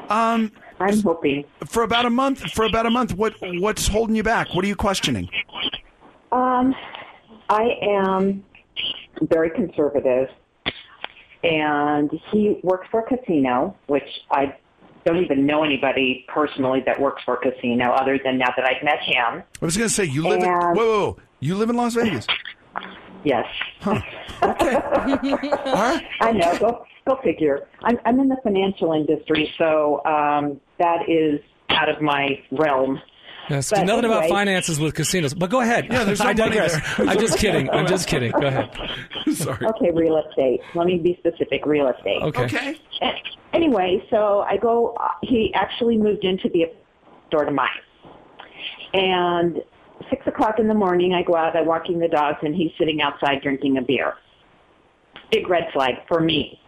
Um, 0.08 0.52
I'm 0.80 1.02
hoping. 1.02 1.46
for 1.66 1.82
about 1.82 2.06
a 2.06 2.12
month. 2.12 2.52
For 2.52 2.66
about 2.66 2.86
a 2.86 2.92
month. 2.92 3.16
What 3.16 3.34
what's 3.42 3.88
holding 3.88 4.16
you 4.16 4.22
back? 4.22 4.54
What 4.54 4.64
are 4.64 4.68
you 4.68 4.76
questioning? 4.76 5.28
Um, 6.32 6.76
I 7.50 7.70
am 7.82 8.44
very 9.22 9.50
conservative, 9.50 10.30
and 11.44 12.12
he 12.32 12.60
works 12.62 12.88
for 12.92 13.00
a 13.00 13.18
casino, 13.18 13.76
which 13.88 14.08
I 14.30 14.56
don't 15.06 15.24
even 15.24 15.46
know 15.46 15.64
anybody 15.64 16.26
personally 16.28 16.84
that 16.86 17.00
works 17.00 17.24
for 17.24 17.36
a 17.36 17.38
casino 17.38 17.92
other 17.92 18.20
than 18.24 18.38
now 18.38 18.54
that 18.56 18.66
I've 18.66 18.84
met 18.84 19.00
him. 19.02 19.44
I 19.62 19.66
was 19.66 19.78
going 19.78 19.88
to 19.88 19.94
say 19.94 20.04
you 20.06 20.28
live. 20.28 20.44
In, 20.44 20.50
whoa, 20.50 20.74
whoa, 20.74 20.74
whoa, 20.74 21.18
you 21.40 21.56
live 21.56 21.70
in 21.70 21.78
Las 21.78 21.96
Vegas. 21.96 22.28
Yes. 23.26 23.46
I 26.22 26.32
know. 26.34 26.58
Go, 26.60 26.86
go 27.08 27.20
figure. 27.24 27.68
I'm, 27.82 27.98
I'm 28.06 28.20
in 28.20 28.30
the 28.30 28.38
financial 28.44 28.94
industry, 28.94 29.52
so 29.58 30.06
um, 30.06 30.62
that 30.78 31.10
is 31.10 31.42
out 31.70 31.90
of 31.90 32.02
my 32.02 32.40
realm. 32.52 33.02
Yes, 33.50 33.70
But 33.70 33.84
nothing 33.86 34.06
about 34.06 34.30
finances 34.30 34.80
with 34.80 34.94
casinos. 34.96 35.34
But 35.34 35.50
go 35.50 35.62
ahead. 35.62 35.88
Yeah, 35.90 36.04
there's 36.04 36.20
no 36.20 36.26
I 36.30 36.34
digress. 36.34 36.74
there. 36.98 37.08
I'm 37.08 37.20
just 37.20 37.38
kidding. 37.38 37.70
I'm 37.70 37.88
just 37.88 38.08
kidding. 38.08 38.32
Go 38.32 38.48
ahead. 38.48 38.72
Sorry. 39.34 39.66
Okay, 39.66 39.92
real 39.92 40.18
estate. 40.18 40.62
Let 40.74 40.88
me 40.88 40.98
be 40.98 41.16
specific. 41.20 41.66
Real 41.66 41.88
estate. 41.88 42.22
Okay. 42.24 42.46
Okay. 42.46 42.76
Anyway, 43.54 44.04
so 44.10 44.40
I 44.48 44.58
go. 44.58 44.96
Uh, 45.00 45.10
he 45.24 45.52
actually 45.54 45.98
moved 45.98 46.24
into 46.24 46.50
the 46.50 46.66
door 47.30 47.46
to 47.46 47.52
mine, 47.52 47.70
and 48.94 49.62
six 50.10 50.26
o'clock 50.28 50.60
in 50.60 50.68
the 50.68 50.74
morning, 50.74 51.14
I 51.14 51.24
go 51.24 51.36
out. 51.36 51.56
I'm 51.56 51.66
walking 51.66 52.00
the 52.00 52.08
dogs, 52.08 52.40
and 52.42 52.56
he's 52.56 52.72
sitting 52.78 53.02
outside 53.02 53.42
drinking 53.42 53.78
a 53.78 53.82
beer. 53.82 54.16
Big 55.32 55.50
red 55.50 55.68
flag 55.74 55.96
for 56.08 56.20
me. 56.20 56.60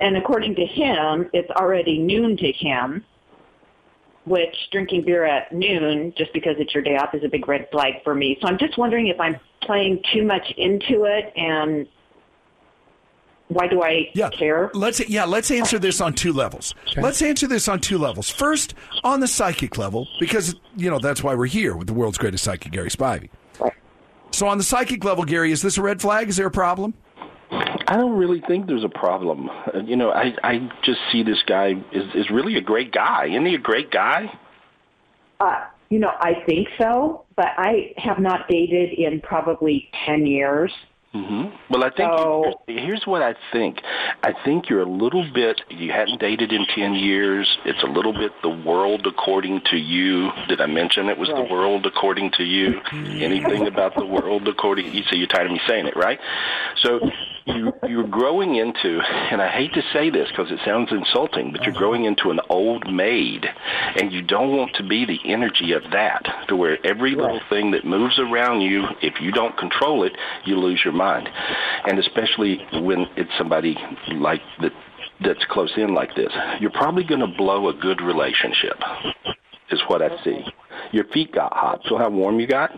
And 0.00 0.16
according 0.16 0.54
to 0.56 0.66
him, 0.66 1.30
it's 1.32 1.50
already 1.50 1.98
noon 1.98 2.36
to 2.36 2.52
him, 2.52 3.04
which 4.26 4.54
drinking 4.72 5.04
beer 5.04 5.24
at 5.24 5.52
noon 5.52 6.12
just 6.16 6.32
because 6.32 6.56
it's 6.58 6.74
your 6.74 6.82
day 6.82 6.96
off 6.96 7.14
is 7.14 7.22
a 7.24 7.28
big 7.28 7.46
red 7.46 7.68
flag 7.70 7.94
for 8.02 8.14
me. 8.14 8.36
So 8.40 8.48
I'm 8.48 8.58
just 8.58 8.76
wondering 8.76 9.06
if 9.08 9.20
I'm 9.20 9.36
playing 9.62 10.02
too 10.12 10.24
much 10.24 10.52
into 10.56 11.04
it 11.04 11.32
and 11.36 11.86
why 13.48 13.68
do 13.68 13.82
I 13.82 14.10
yeah. 14.14 14.30
care? 14.30 14.70
Let's 14.74 15.06
yeah, 15.08 15.24
let's 15.24 15.50
answer 15.50 15.78
this 15.78 16.00
on 16.00 16.14
two 16.14 16.32
levels. 16.32 16.74
Let's 16.96 17.20
answer 17.22 17.46
this 17.46 17.68
on 17.68 17.80
two 17.80 17.98
levels. 17.98 18.30
First, 18.30 18.74
on 19.02 19.20
the 19.20 19.28
psychic 19.28 19.76
level, 19.76 20.08
because 20.18 20.56
you 20.76 20.90
know 20.90 20.98
that's 20.98 21.22
why 21.22 21.34
we're 21.34 21.46
here 21.46 21.76
with 21.76 21.86
the 21.86 21.94
world's 21.94 22.18
greatest 22.18 22.44
psychic, 22.44 22.72
Gary 22.72 22.90
Spivey. 22.90 23.28
So 24.30 24.48
on 24.48 24.58
the 24.58 24.64
psychic 24.64 25.04
level, 25.04 25.24
Gary, 25.24 25.52
is 25.52 25.62
this 25.62 25.78
a 25.78 25.82
red 25.82 26.00
flag? 26.00 26.28
Is 26.28 26.36
there 26.36 26.48
a 26.48 26.50
problem? 26.50 26.94
I 27.52 27.96
don't 27.96 28.16
really 28.16 28.40
think 28.48 28.66
there's 28.66 28.82
a 28.82 28.88
problem. 28.88 29.48
Uh, 29.48 29.80
You 29.84 29.96
know, 29.96 30.10
I 30.10 30.34
I 30.42 30.70
just 30.82 30.98
see 31.12 31.22
this 31.22 31.42
guy 31.46 31.74
is 31.92 32.04
is 32.14 32.30
really 32.30 32.56
a 32.56 32.60
great 32.60 32.92
guy. 32.92 33.26
Isn't 33.26 33.46
he 33.46 33.54
a 33.54 33.58
great 33.58 33.90
guy? 33.90 34.32
Uh, 35.38 35.66
you 35.90 35.98
know, 35.98 36.10
I 36.18 36.42
think 36.46 36.68
so, 36.78 37.24
but 37.36 37.48
I 37.56 37.92
have 37.98 38.18
not 38.18 38.48
dated 38.48 38.98
in 38.98 39.20
probably 39.20 39.90
10 40.06 40.26
years. 40.26 40.72
Hmm 41.14 41.44
Well, 41.70 41.84
I 41.84 41.90
think 41.90 42.10
So- 42.12 42.60
here's, 42.66 43.06
what 43.06 43.22
I 43.22 43.34
think. 43.52 43.80
I 44.24 44.32
think 44.44 44.68
you're 44.68 44.82
a 44.82 44.88
little 44.88 45.24
bit. 45.32 45.60
You 45.70 45.92
hadn't 45.92 46.18
dated 46.18 46.52
in 46.52 46.66
ten 46.74 46.94
years. 46.94 47.46
It's 47.64 47.82
a 47.84 47.86
little 47.86 48.12
bit 48.12 48.32
the 48.42 48.48
world 48.48 49.06
according 49.06 49.60
to 49.70 49.76
you. 49.76 50.30
Did 50.48 50.60
I 50.60 50.66
mention 50.66 51.08
it 51.08 51.16
was 51.18 51.28
the 51.28 51.42
world 51.42 51.86
according 51.86 52.32
to 52.32 52.42
you? 52.44 52.80
Anything 52.92 53.68
about 53.68 53.94
the 53.94 54.04
world 54.04 54.48
according? 54.48 54.92
You 54.92 55.02
say 55.04 55.16
you're 55.16 55.28
tired 55.28 55.46
of 55.46 55.52
me 55.52 55.60
saying 55.68 55.86
it, 55.86 55.94
right? 55.96 56.18
So 56.82 56.98
you 57.46 57.72
you're 57.86 58.08
growing 58.08 58.56
into, 58.56 59.00
and 59.00 59.40
I 59.40 59.48
hate 59.48 59.72
to 59.74 59.82
say 59.92 60.10
this 60.10 60.28
because 60.30 60.50
it 60.50 60.58
sounds 60.64 60.90
insulting, 60.90 61.52
but 61.52 61.62
you're 61.62 61.74
growing 61.74 62.06
into 62.06 62.30
an 62.30 62.40
old 62.48 62.90
maid, 62.92 63.46
and 64.00 64.10
you 64.12 64.22
don't 64.22 64.56
want 64.56 64.74
to 64.76 64.82
be 64.82 65.04
the 65.04 65.20
energy 65.26 65.72
of 65.72 65.82
that, 65.92 66.46
to 66.48 66.56
where 66.56 66.78
every 66.84 67.14
little 67.14 67.40
thing 67.50 67.70
that 67.72 67.84
moves 67.84 68.18
around 68.18 68.62
you, 68.62 68.84
if 69.02 69.20
you 69.20 69.30
don't 69.30 69.56
control 69.58 70.02
it, 70.04 70.12
you 70.44 70.56
lose 70.58 70.80
your 70.84 70.94
mind, 70.94 71.03
and 71.86 71.98
especially 71.98 72.58
when 72.82 73.06
it's 73.16 73.30
somebody 73.38 73.76
like 74.14 74.40
that 74.60 74.72
that's 75.20 75.44
close 75.50 75.72
in 75.76 75.94
like 75.94 76.14
this, 76.16 76.32
you're 76.60 76.70
probably 76.72 77.04
going 77.04 77.20
to 77.20 77.26
blow 77.38 77.68
a 77.68 77.74
good 77.74 78.00
relationship. 78.00 78.76
Is 79.70 79.80
what 79.88 80.02
I 80.02 80.22
see. 80.22 80.44
Your 80.92 81.04
feet 81.04 81.32
got 81.32 81.52
hot. 81.54 81.80
So 81.88 81.96
how 81.96 82.10
warm 82.10 82.38
you 82.38 82.46
got? 82.46 82.70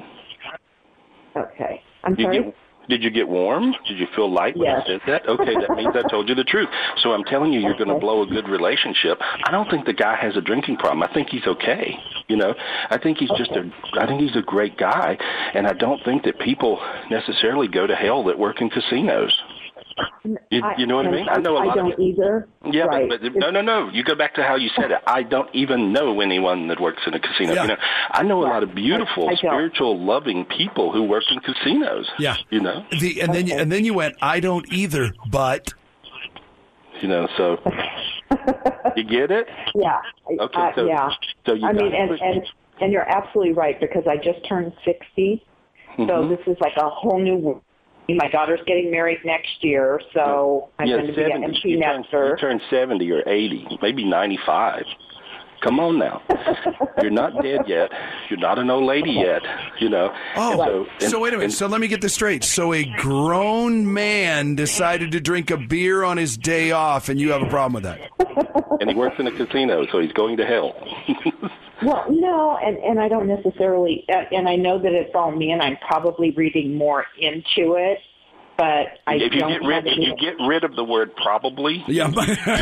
Okay. 1.36 1.82
I'm 2.04 2.14
Did 2.14 2.24
sorry? 2.24 2.36
you, 2.36 2.52
did 2.88 3.02
you 3.02 3.10
get 3.10 3.28
warm? 3.28 3.74
Did 3.88 3.98
you 3.98 4.06
feel 4.14 4.32
light 4.32 4.56
when 4.56 4.68
Yes. 4.68 4.82
I 4.84 4.86
said 4.86 5.00
that? 5.08 5.28
Okay, 5.28 5.54
that 5.54 5.70
means 5.76 5.94
I 5.94 6.08
told 6.08 6.28
you 6.28 6.34
the 6.34 6.44
truth. 6.44 6.68
So 7.02 7.12
I'm 7.12 7.24
telling 7.24 7.52
you, 7.52 7.60
you're 7.60 7.76
going 7.76 7.88
to 7.88 7.98
blow 7.98 8.22
a 8.22 8.26
good 8.26 8.48
relationship. 8.48 9.18
I 9.20 9.50
don't 9.50 9.68
think 9.68 9.86
the 9.86 9.92
guy 9.92 10.16
has 10.16 10.36
a 10.36 10.40
drinking 10.40 10.76
problem. 10.76 11.02
I 11.02 11.12
think 11.12 11.28
he's 11.30 11.46
okay. 11.46 11.96
You 12.28 12.36
know, 12.36 12.54
I 12.90 12.98
think 12.98 13.18
he's 13.18 13.30
just 13.36 13.52
a. 13.52 13.70
I 14.00 14.06
think 14.06 14.20
he's 14.20 14.36
a 14.36 14.42
great 14.42 14.76
guy, 14.76 15.16
and 15.54 15.66
I 15.66 15.72
don't 15.72 16.02
think 16.04 16.24
that 16.24 16.40
people 16.40 16.80
necessarily 17.10 17.68
go 17.68 17.86
to 17.86 17.94
hell 17.94 18.24
that 18.24 18.38
work 18.38 18.60
in 18.60 18.68
casinos. 18.68 19.40
You, 20.50 20.62
you 20.76 20.86
know 20.86 20.96
what 20.96 21.06
I 21.06 21.10
mean? 21.10 21.26
I 21.28 21.38
know 21.38 21.56
a 21.56 21.64
lot 21.64 21.70
I 21.70 21.74
don't 21.74 21.92
of 21.92 21.98
people. 21.98 22.24
either. 22.24 22.48
Yeah, 22.70 22.82
right. 22.82 23.08
but, 23.08 23.22
but 23.22 23.32
no, 23.36 23.50
no, 23.50 23.62
no. 23.62 23.88
You 23.88 24.04
go 24.04 24.14
back 24.14 24.34
to 24.34 24.42
how 24.42 24.56
you 24.56 24.68
said 24.76 24.90
it. 24.90 24.98
I 25.06 25.22
don't 25.22 25.48
even 25.54 25.92
know 25.92 26.20
anyone 26.20 26.68
that 26.68 26.80
works 26.80 27.02
in 27.06 27.14
a 27.14 27.20
casino. 27.20 27.54
Yeah. 27.54 27.62
You 27.62 27.68
know, 27.68 27.76
I 28.10 28.22
know 28.22 28.42
a 28.42 28.48
lot 28.48 28.62
of 28.62 28.74
beautiful, 28.74 29.24
I 29.24 29.28
don't. 29.28 29.38
spiritual, 29.38 30.04
loving 30.04 30.44
people 30.44 30.92
who 30.92 31.04
work 31.04 31.24
in 31.30 31.40
casinos. 31.40 32.10
Yeah. 32.18 32.36
You 32.50 32.60
know. 32.60 32.84
The 33.00 33.22
and 33.22 33.32
then 33.34 33.46
you, 33.46 33.56
and 33.56 33.72
then 33.72 33.84
you 33.86 33.94
went. 33.94 34.16
I 34.20 34.40
don't 34.40 34.70
either, 34.70 35.14
but 35.30 35.72
You 37.02 37.08
know, 37.08 37.28
so 37.36 37.58
you 38.96 39.04
get 39.04 39.30
it? 39.30 39.48
Yeah. 39.74 40.00
Okay, 40.40 40.60
uh, 40.60 40.72
so- 40.74 40.86
yeah. 40.86 41.10
so 41.46 41.54
you 41.54 41.66
I 41.66 41.72
mean, 41.72 41.92
and, 41.94 42.10
and 42.20 42.42
and 42.80 42.92
you're 42.92 43.08
absolutely 43.08 43.52
right 43.52 43.78
because 43.80 44.04
I 44.08 44.16
just 44.16 44.44
turned 44.46 44.72
60, 44.84 45.44
so 45.98 46.02
Mhm. 46.04 46.28
this 46.30 46.46
is 46.46 46.56
like 46.60 46.76
a 46.76 46.88
whole 46.88 47.18
new. 47.18 47.36
world. 47.36 47.62
My 48.08 48.28
daughter's 48.28 48.60
getting 48.66 48.90
married 48.90 49.18
next 49.24 49.64
year, 49.64 50.00
so 50.14 50.70
I'm 50.78 50.86
yeah, 50.86 50.96
going 50.96 51.06
to 51.08 51.12
be 51.12 51.22
an 51.22 51.30
70. 51.32 51.44
empty 51.44 51.68
You 51.70 51.80
turn, 51.82 52.00
nester. 52.02 52.28
you 52.28 52.36
turn 52.36 52.60
70 52.70 53.10
or 53.12 53.22
80, 53.28 53.78
maybe 53.82 54.04
95. 54.04 54.84
Come 55.62 55.80
on 55.80 55.98
now. 55.98 56.22
You're 57.02 57.10
not 57.10 57.42
dead 57.42 57.62
yet. 57.66 57.90
You're 58.28 58.38
not 58.38 58.58
an 58.58 58.70
old 58.70 58.84
lady 58.84 59.12
yet, 59.12 59.42
you 59.80 59.88
know. 59.88 60.14
Oh, 60.36 60.86
And 61.00 61.10
so, 61.10 61.20
wait 61.20 61.34
a 61.34 61.38
minute. 61.38 61.52
So 61.52 61.66
let 61.66 61.80
me 61.80 61.88
get 61.88 62.00
this 62.00 62.14
straight. 62.14 62.44
So 62.44 62.72
a 62.72 62.84
grown 62.98 63.92
man 63.92 64.54
decided 64.54 65.12
to 65.12 65.20
drink 65.20 65.50
a 65.50 65.56
beer 65.56 66.04
on 66.04 66.16
his 66.16 66.36
day 66.36 66.70
off, 66.72 67.08
and 67.08 67.20
you 67.20 67.32
have 67.32 67.42
a 67.42 67.48
problem 67.48 67.74
with 67.74 67.84
that? 67.84 68.10
and 68.80 68.90
he 68.90 68.96
works 68.96 69.16
in 69.18 69.26
a 69.26 69.32
casino, 69.32 69.86
so 69.90 70.00
he's 70.00 70.12
going 70.12 70.36
to 70.38 70.46
hell. 70.46 70.74
Well, 71.82 72.06
no, 72.08 72.56
and 72.56 72.78
and 72.78 72.98
I 72.98 73.06
don't 73.08 73.26
necessarily, 73.26 74.06
uh, 74.08 74.22
and 74.32 74.48
I 74.48 74.56
know 74.56 74.78
that 74.78 74.92
it's 74.92 75.14
all 75.14 75.30
me, 75.30 75.52
and 75.52 75.60
I'm 75.60 75.76
probably 75.86 76.30
reading 76.30 76.74
more 76.74 77.04
into 77.18 77.74
it, 77.74 77.98
but 78.56 78.98
I 79.06 79.14
if 79.16 79.32
you 79.32 79.40
don't 79.40 79.52
get 79.52 79.62
rid, 79.62 79.74
have 79.76 79.86
if 79.86 79.98
you 79.98 80.16
get 80.16 80.36
rid 80.46 80.64
of 80.64 80.76
the 80.76 80.84
word 80.84 81.14
probably, 81.16 81.84
yeah, 81.86 82.10
yeah, 82.46 82.60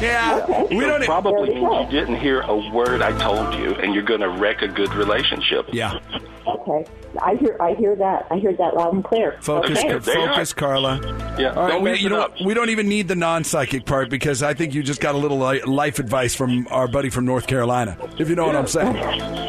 yeah. 0.00 0.62
we 0.70 0.80
don't 0.80 1.04
probably 1.04 1.54
means 1.54 1.92
you 1.92 2.00
didn't 2.00 2.16
hear 2.16 2.40
a 2.40 2.56
word 2.70 3.02
I 3.02 3.16
told 3.18 3.54
you, 3.54 3.74
and 3.74 3.94
you're 3.94 4.02
going 4.02 4.20
to 4.20 4.30
wreck 4.30 4.62
a 4.62 4.68
good 4.68 4.92
relationship. 4.94 5.68
Yeah. 5.72 5.98
Okay, 6.46 6.86
I 7.20 7.34
hear 7.34 7.56
I 7.60 7.74
hear 7.74 7.96
that 7.96 8.26
I 8.30 8.36
hear 8.36 8.52
that 8.54 8.74
loud 8.76 8.94
and 8.94 9.04
clear. 9.04 9.36
Focus, 9.40 9.78
Okay. 9.84 9.98
focus, 9.98 10.52
Carla. 10.52 11.00
Yeah, 11.38 11.50
All 11.50 11.62
right, 11.64 11.68
don't 11.70 11.82
we, 11.82 11.98
you 11.98 12.08
know, 12.08 12.20
up. 12.22 12.34
we 12.44 12.54
don't 12.54 12.70
even 12.70 12.88
need 12.88 13.08
the 13.08 13.16
non-psychic 13.16 13.84
part 13.84 14.10
because 14.10 14.42
I 14.42 14.54
think 14.54 14.72
you 14.74 14.82
just 14.82 15.00
got 15.00 15.14
a 15.14 15.18
little 15.18 15.42
uh, 15.42 15.58
life 15.66 15.98
advice 15.98 16.34
from 16.36 16.68
our 16.70 16.86
buddy 16.86 17.10
from 17.10 17.24
North 17.24 17.46
Carolina. 17.48 17.96
If 18.18 18.28
you 18.28 18.36
know 18.36 18.46
what 18.46 18.54
I'm 18.56 18.68
saying, 18.68 18.94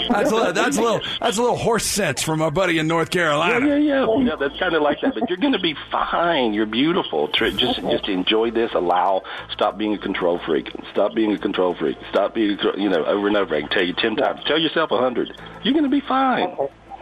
that's 0.09 0.31
a 0.31 0.35
little, 0.35 0.53
that's 0.53 0.77
a 0.77 0.81
little 0.81 1.01
that's 1.21 1.37
a 1.37 1.41
little 1.41 1.55
horse 1.57 1.85
sense 1.85 2.23
from 2.23 2.41
our 2.41 2.49
buddy 2.51 2.79
in 2.79 2.87
North 2.87 3.11
Carolina. 3.11 3.65
Yeah, 3.67 3.75
yeah, 3.77 4.05
yeah. 4.05 4.23
Yeah, 4.23 4.35
that's 4.39 4.57
kind 4.59 4.73
of 4.73 4.81
like 4.81 4.99
that. 5.01 5.13
But 5.13 5.29
you're 5.29 5.37
going 5.37 5.53
to 5.53 5.59
be 5.59 5.75
fine. 5.91 6.53
You're 6.53 6.65
beautiful. 6.65 7.27
Tr- 7.29 7.47
Just, 7.49 7.79
just 7.81 8.07
enjoy 8.09 8.51
this. 8.51 8.71
Allow. 8.73 9.21
Stop 9.51 9.77
being 9.77 9.93
a 9.93 9.97
control 9.99 10.39
freak. 10.45 10.67
Stop 10.91 11.13
being 11.13 11.31
a 11.31 11.37
control 11.37 11.75
freak. 11.75 11.97
Stop 12.09 12.33
being, 12.33 12.57
a, 12.59 12.79
you 12.79 12.89
know, 12.89 13.05
over 13.05 13.27
and 13.27 13.37
over. 13.37 13.55
I 13.55 13.61
can 13.61 13.69
tell 13.69 13.83
you 13.83 13.93
ten 13.93 14.15
times. 14.15 14.41
Tell 14.45 14.57
yourself 14.59 14.91
a 14.91 14.97
hundred. 14.97 15.29
You're 15.63 15.73
going 15.73 15.83
to 15.85 15.89
be 15.91 16.01
fine. 16.01 16.55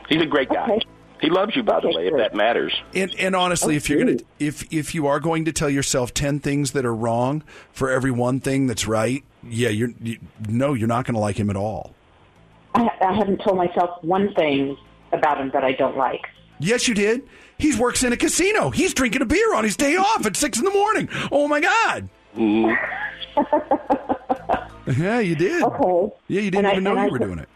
He's 0.09 0.21
a 0.21 0.25
great 0.25 0.49
guy. 0.49 0.79
He 1.21 1.29
loves 1.29 1.55
you, 1.55 1.63
by 1.63 1.79
the 1.79 1.87
way, 1.87 2.07
if 2.07 2.17
that 2.17 2.35
matters. 2.35 2.73
And, 2.93 3.15
and 3.15 3.35
honestly, 3.35 3.75
if 3.77 3.89
you're 3.89 3.99
gonna 3.99 4.17
if 4.37 4.71
if 4.71 4.93
you 4.93 5.07
are 5.07 5.19
going 5.19 5.45
to 5.45 5.53
tell 5.53 5.69
yourself 5.69 6.13
ten 6.13 6.39
things 6.39 6.73
that 6.73 6.85
are 6.85 6.93
wrong 6.93 7.41
for 7.71 7.89
every 7.89 8.11
one 8.11 8.39
thing 8.41 8.67
that's 8.67 8.85
right, 8.85 9.23
yeah, 9.41 9.69
you're 9.69 9.91
you, 10.01 10.19
no, 10.47 10.73
you're 10.73 10.89
not 10.89 11.05
going 11.05 11.15
to 11.15 11.21
like 11.21 11.37
him 11.39 11.49
at 11.49 11.55
all. 11.55 11.95
I, 12.75 12.89
I 13.01 13.13
haven't 13.13 13.41
told 13.41 13.57
myself 13.57 14.03
one 14.03 14.33
thing 14.35 14.77
about 15.13 15.39
him 15.39 15.49
that 15.53 15.63
I 15.63 15.71
don't 15.71 15.95
like. 15.97 16.21
Yes, 16.59 16.87
you 16.87 16.93
did. 16.93 17.27
He 17.57 17.73
works 17.79 18.03
in 18.03 18.11
a 18.11 18.17
casino. 18.17 18.69
He's 18.69 18.93
drinking 18.93 19.21
a 19.21 19.25
beer 19.25 19.55
on 19.55 19.63
his 19.63 19.77
day 19.77 19.95
off 19.95 20.25
at 20.25 20.35
six 20.35 20.59
in 20.59 20.65
the 20.65 20.71
morning. 20.71 21.07
Oh 21.31 21.47
my 21.47 21.61
God! 21.61 22.09
Mm-hmm. 22.35 22.73
yeah, 25.01 25.19
you 25.19 25.35
did. 25.35 25.63
Okay. 25.63 26.15
Yeah, 26.27 26.41
you 26.41 26.51
didn't 26.51 26.65
And 26.65 26.67
I- 26.67 26.71
even 26.73 26.83
know 26.83 26.93
you 26.93 26.99
I 26.99 27.07
were 27.07 27.19
doing 27.19 27.39
it. 27.39 27.49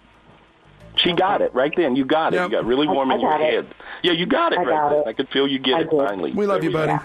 She 1.03 1.13
got 1.13 1.41
it 1.41 1.53
right 1.53 1.73
then. 1.75 1.95
You 1.95 2.05
got 2.05 2.33
it. 2.33 2.41
You 2.41 2.49
got 2.49 2.65
really 2.65 2.87
warm 2.87 3.11
I- 3.11 3.15
in 3.15 3.19
I 3.19 3.23
your 3.23 3.31
got 3.31 3.41
it. 3.41 3.53
head. 3.53 3.75
Yeah, 4.03 4.11
you 4.13 4.25
got 4.25 4.53
it 4.53 4.59
I 4.59 4.63
right 4.63 4.69
got 4.69 4.89
then. 4.89 4.99
it. 5.01 5.07
I 5.07 5.13
could 5.13 5.29
feel 5.29 5.47
you 5.47 5.59
get 5.59 5.75
I 5.75 5.79
it 5.81 5.89
did. 5.89 5.99
finally. 5.99 6.31
We 6.33 6.45
love 6.45 6.61
There 6.61 6.69
you, 6.69 6.77
we 6.77 6.85
buddy. 6.85 6.93
go. 6.97 7.03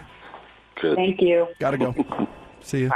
Good. 0.80 0.96
Thank 0.96 1.20
you. 1.20 1.46
Gotta 1.60 1.78
go. 1.78 1.94
See 2.60 2.80
you. 2.80 2.90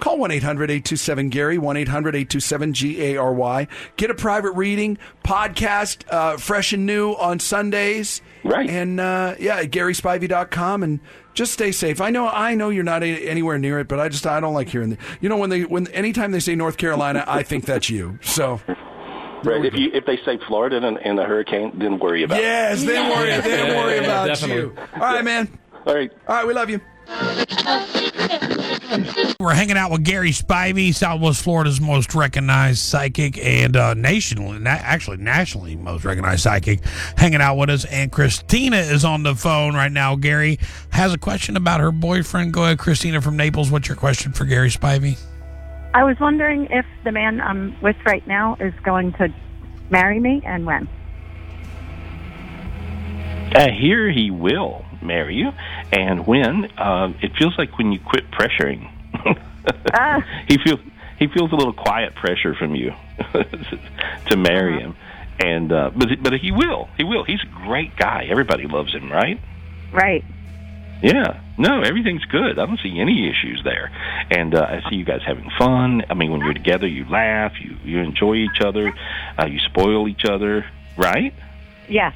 Call 0.00 0.18
1 0.18 0.30
800 0.30 0.70
827 0.70 1.28
Gary, 1.28 1.58
1 1.58 1.76
800 1.76 2.14
827 2.14 2.72
G 2.72 3.02
A 3.02 3.16
R 3.16 3.32
Y. 3.32 3.66
Get 3.96 4.10
a 4.10 4.14
private 4.14 4.52
reading, 4.52 4.96
podcast, 5.24 6.04
uh, 6.08 6.36
fresh 6.36 6.72
and 6.72 6.86
new 6.86 7.12
on 7.14 7.40
Sundays. 7.40 8.22
Right. 8.44 8.70
And 8.70 9.00
uh, 9.00 9.34
yeah, 9.40 9.56
at 9.58 9.70
GarySpivey.com 9.72 10.84
and 10.84 11.00
just 11.34 11.52
stay 11.52 11.72
safe. 11.72 12.00
I 12.00 12.10
know, 12.10 12.28
I 12.28 12.54
know 12.54 12.68
you're 12.70 12.84
not 12.84 13.02
a- 13.02 13.28
anywhere 13.28 13.58
near 13.58 13.80
it, 13.80 13.88
but 13.88 13.98
I 13.98 14.08
just 14.08 14.24
I 14.24 14.38
don't 14.38 14.54
like 14.54 14.68
hearing. 14.68 14.90
The, 14.90 14.98
you 15.20 15.28
know, 15.28 15.36
when 15.36 15.50
they 15.50 15.62
when 15.64 15.88
anytime 15.88 16.30
they 16.30 16.40
say 16.40 16.54
North 16.54 16.76
Carolina, 16.76 17.24
I 17.26 17.42
think 17.42 17.64
that's 17.64 17.90
you. 17.90 18.20
So 18.22 18.60
Right. 19.44 19.64
If 19.64 19.74
you 19.74 19.90
if 19.92 20.04
they 20.06 20.16
say 20.24 20.38
Florida 20.46 20.84
and, 20.84 20.98
and 20.98 21.18
the 21.18 21.24
hurricane, 21.24 21.78
then 21.78 21.98
worry 21.98 22.22
about 22.24 22.40
yes, 22.40 22.82
it. 22.82 22.86
they 22.86 23.00
worry, 23.00 23.40
they 23.40 23.76
worry 23.76 23.98
about 23.98 24.26
definitely. 24.26 24.56
you. 24.56 24.76
All 24.94 25.00
right, 25.00 25.24
man. 25.24 25.48
All 25.86 25.94
right. 25.94 26.10
All 26.26 26.34
right, 26.36 26.46
we 26.46 26.54
love 26.54 26.70
you. 26.70 26.80
We're 29.40 29.54
hanging 29.54 29.76
out 29.78 29.90
with 29.90 30.04
Gary 30.04 30.30
Spivey, 30.30 30.94
Southwest 30.94 31.42
Florida's 31.42 31.80
most 31.80 32.14
recognized 32.14 32.80
psychic 32.80 33.38
and 33.38 33.76
uh, 33.76 33.94
nationally, 33.94 34.58
na- 34.58 34.70
actually 34.70 35.16
nationally 35.18 35.76
most 35.76 36.04
recognized 36.04 36.42
psychic, 36.42 36.84
hanging 37.16 37.40
out 37.40 37.56
with 37.56 37.70
us. 37.70 37.84
And 37.86 38.12
Christina 38.12 38.76
is 38.78 39.04
on 39.04 39.22
the 39.22 39.34
phone 39.34 39.74
right 39.74 39.92
now. 39.92 40.16
Gary 40.16 40.58
has 40.90 41.14
a 41.14 41.18
question 41.18 41.56
about 41.56 41.80
her 41.80 41.92
boyfriend. 41.92 42.52
Go 42.52 42.64
ahead, 42.64 42.78
Christina 42.78 43.22
from 43.22 43.36
Naples. 43.36 43.70
What's 43.70 43.88
your 43.88 43.96
question 43.96 44.32
for 44.32 44.44
Gary 44.44 44.68
Spivey? 44.70 45.18
I 45.98 46.04
was 46.04 46.16
wondering 46.20 46.68
if 46.70 46.86
the 47.02 47.10
man 47.10 47.40
I'm 47.40 47.76
with 47.82 47.96
right 48.06 48.24
now 48.24 48.56
is 48.60 48.72
going 48.84 49.14
to 49.14 49.34
marry 49.90 50.20
me 50.20 50.40
and 50.46 50.64
when. 50.64 50.88
I 53.52 53.72
hear 53.72 54.08
he 54.08 54.30
will 54.30 54.84
marry 55.02 55.34
you, 55.34 55.50
and 55.90 56.24
when 56.24 56.66
uh, 56.78 57.12
it 57.20 57.32
feels 57.36 57.58
like 57.58 57.78
when 57.78 57.90
you 57.90 57.98
quit 57.98 58.30
pressuring, 58.30 58.88
Ah. 59.92 60.20
he 60.46 60.56
feels 60.58 60.78
he 61.18 61.26
feels 61.26 61.50
a 61.50 61.56
little 61.56 61.72
quiet 61.72 62.14
pressure 62.14 62.54
from 62.54 62.76
you 62.76 62.92
to 64.26 64.36
marry 64.36 64.78
him, 64.78 64.94
and 65.40 65.72
uh, 65.72 65.90
but 65.96 66.10
but 66.22 66.32
he 66.34 66.52
will 66.52 66.88
he 66.96 67.02
will 67.02 67.24
he's 67.24 67.42
a 67.42 67.66
great 67.66 67.96
guy. 67.96 68.28
Everybody 68.30 68.68
loves 68.68 68.94
him, 68.94 69.10
right? 69.10 69.40
Right. 69.92 70.24
Yeah, 71.02 71.40
no, 71.58 71.82
everything's 71.82 72.24
good. 72.24 72.58
I 72.58 72.66
don't 72.66 72.80
see 72.80 72.98
any 73.00 73.28
issues 73.28 73.62
there, 73.64 73.90
and 74.30 74.54
uh, 74.54 74.62
I 74.62 74.88
see 74.88 74.96
you 74.96 75.04
guys 75.04 75.20
having 75.26 75.50
fun. 75.58 76.04
I 76.08 76.14
mean, 76.14 76.30
when 76.30 76.40
you're 76.40 76.54
together, 76.54 76.86
you 76.86 77.04
laugh, 77.08 77.52
you 77.60 77.76
you 77.84 77.98
enjoy 77.98 78.34
each 78.34 78.60
other, 78.60 78.92
uh, 79.38 79.46
you 79.46 79.58
spoil 79.58 80.08
each 80.08 80.24
other, 80.24 80.64
right? 80.96 81.34
Yes. 81.88 82.14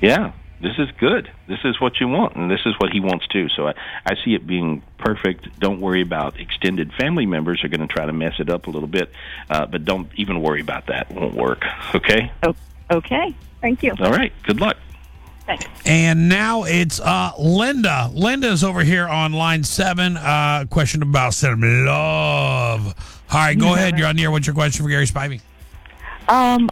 Yeah, 0.00 0.32
this 0.60 0.78
is 0.78 0.88
good. 0.98 1.30
This 1.48 1.58
is 1.64 1.80
what 1.80 2.00
you 2.00 2.08
want, 2.08 2.36
and 2.36 2.50
this 2.50 2.60
is 2.64 2.74
what 2.78 2.92
he 2.92 3.00
wants 3.00 3.26
too. 3.28 3.48
So 3.48 3.68
I, 3.68 3.74
I 4.06 4.14
see 4.24 4.34
it 4.34 4.46
being 4.46 4.82
perfect. 4.98 5.58
Don't 5.58 5.80
worry 5.80 6.02
about 6.02 6.38
extended 6.38 6.92
family 6.94 7.26
members 7.26 7.64
are 7.64 7.68
going 7.68 7.86
to 7.86 7.92
try 7.92 8.06
to 8.06 8.12
mess 8.12 8.34
it 8.38 8.50
up 8.50 8.66
a 8.66 8.70
little 8.70 8.88
bit, 8.88 9.10
uh, 9.50 9.66
but 9.66 9.84
don't 9.84 10.08
even 10.16 10.42
worry 10.42 10.60
about 10.60 10.86
that. 10.86 11.10
It 11.10 11.16
won't 11.16 11.34
work. 11.34 11.64
Okay. 11.94 12.30
Okay. 12.90 13.34
Thank 13.60 13.82
you. 13.82 13.94
All 14.00 14.12
right. 14.12 14.32
Good 14.44 14.60
luck. 14.60 14.76
And 15.84 16.28
now 16.28 16.64
it's 16.64 17.00
uh, 17.00 17.32
Linda. 17.38 18.10
Linda's 18.12 18.62
over 18.62 18.82
here 18.82 19.08
on 19.08 19.32
line 19.32 19.64
seven. 19.64 20.16
Uh, 20.16 20.66
question 20.68 21.02
about 21.02 21.34
some 21.34 21.60
love. 21.60 22.94
All 23.30 23.38
right, 23.38 23.58
go 23.58 23.74
ahead. 23.74 23.98
You're 23.98 24.08
on 24.08 24.16
the 24.16 24.24
air. 24.24 24.30
What's 24.30 24.46
your 24.46 24.54
question 24.54 24.84
for 24.84 24.90
Gary 24.90 25.06
Spivey? 25.06 25.40
Um, 26.28 26.68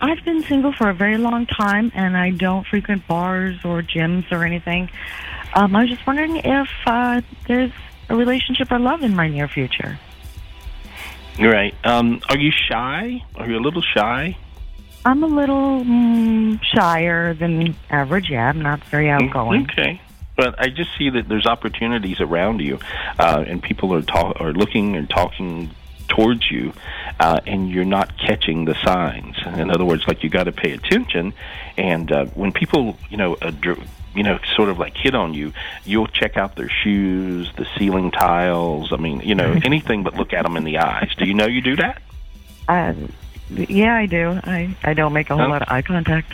I've 0.00 0.24
been 0.24 0.42
single 0.44 0.72
for 0.72 0.88
a 0.88 0.94
very 0.94 1.18
long 1.18 1.46
time, 1.46 1.92
and 1.94 2.16
I 2.16 2.30
don't 2.30 2.66
frequent 2.66 3.06
bars 3.06 3.56
or 3.64 3.82
gyms 3.82 4.30
or 4.32 4.44
anything. 4.44 4.90
Um, 5.54 5.74
I 5.74 5.82
was 5.82 5.90
just 5.90 6.06
wondering 6.06 6.36
if 6.36 6.68
uh, 6.86 7.20
there's 7.48 7.72
a 8.08 8.16
relationship 8.16 8.70
or 8.70 8.78
love 8.78 9.02
in 9.02 9.14
my 9.14 9.28
near 9.28 9.48
future. 9.48 9.98
Right. 11.38 11.74
Um, 11.84 12.22
are 12.28 12.38
you 12.38 12.50
shy? 12.50 13.24
Are 13.34 13.48
you 13.48 13.58
a 13.58 13.60
little 13.60 13.82
shy? 13.82 14.36
I'm 15.04 15.22
a 15.22 15.26
little 15.26 15.82
mm, 15.82 16.62
shyer 16.62 17.34
than 17.34 17.74
average. 17.88 18.30
Yeah, 18.30 18.48
I'm 18.48 18.60
not 18.60 18.84
very 18.84 19.08
outgoing. 19.08 19.62
Okay. 19.70 20.00
But 20.36 20.60
I 20.60 20.68
just 20.68 20.90
see 20.96 21.10
that 21.10 21.28
there's 21.28 21.46
opportunities 21.46 22.20
around 22.20 22.60
you, 22.60 22.78
uh, 23.18 23.44
and 23.46 23.62
people 23.62 23.92
are 23.94 24.02
talk- 24.02 24.40
are 24.40 24.52
looking 24.52 24.96
and 24.96 25.08
talking 25.08 25.70
towards 26.08 26.50
you, 26.50 26.72
uh, 27.18 27.40
and 27.46 27.70
you're 27.70 27.84
not 27.84 28.16
catching 28.18 28.64
the 28.64 28.74
signs. 28.84 29.36
In 29.46 29.70
other 29.70 29.84
words, 29.84 30.06
like 30.08 30.22
you 30.24 30.30
got 30.30 30.44
to 30.44 30.52
pay 30.52 30.72
attention, 30.72 31.32
and 31.76 32.10
uh, 32.10 32.24
when 32.26 32.52
people, 32.52 32.96
you 33.10 33.16
know, 33.16 33.36
adr- 33.36 33.86
you 34.14 34.22
know, 34.22 34.38
sort 34.56 34.68
of 34.68 34.78
like 34.78 34.96
hit 34.96 35.14
on 35.14 35.34
you, 35.34 35.52
you'll 35.84 36.08
check 36.08 36.36
out 36.36 36.56
their 36.56 36.68
shoes, 36.68 37.50
the 37.56 37.66
ceiling 37.78 38.10
tiles. 38.10 38.92
I 38.92 38.96
mean, 38.96 39.20
you 39.20 39.34
know, 39.34 39.52
anything 39.64 40.02
but 40.02 40.14
look 40.14 40.32
at 40.32 40.42
them 40.42 40.56
in 40.56 40.64
the 40.64 40.78
eyes. 40.78 41.10
Do 41.16 41.26
you 41.26 41.34
know 41.34 41.46
you 41.46 41.60
do 41.60 41.76
that? 41.76 42.02
Uh, 42.68 42.94
yeah, 43.50 43.94
I 43.96 44.06
do. 44.06 44.40
I 44.44 44.74
I 44.82 44.94
don't 44.94 45.12
make 45.12 45.30
a 45.30 45.36
whole 45.36 45.44
Huh? 45.46 45.50
lot 45.50 45.62
of 45.62 45.68
eye 45.70 45.82
contact. 45.82 46.32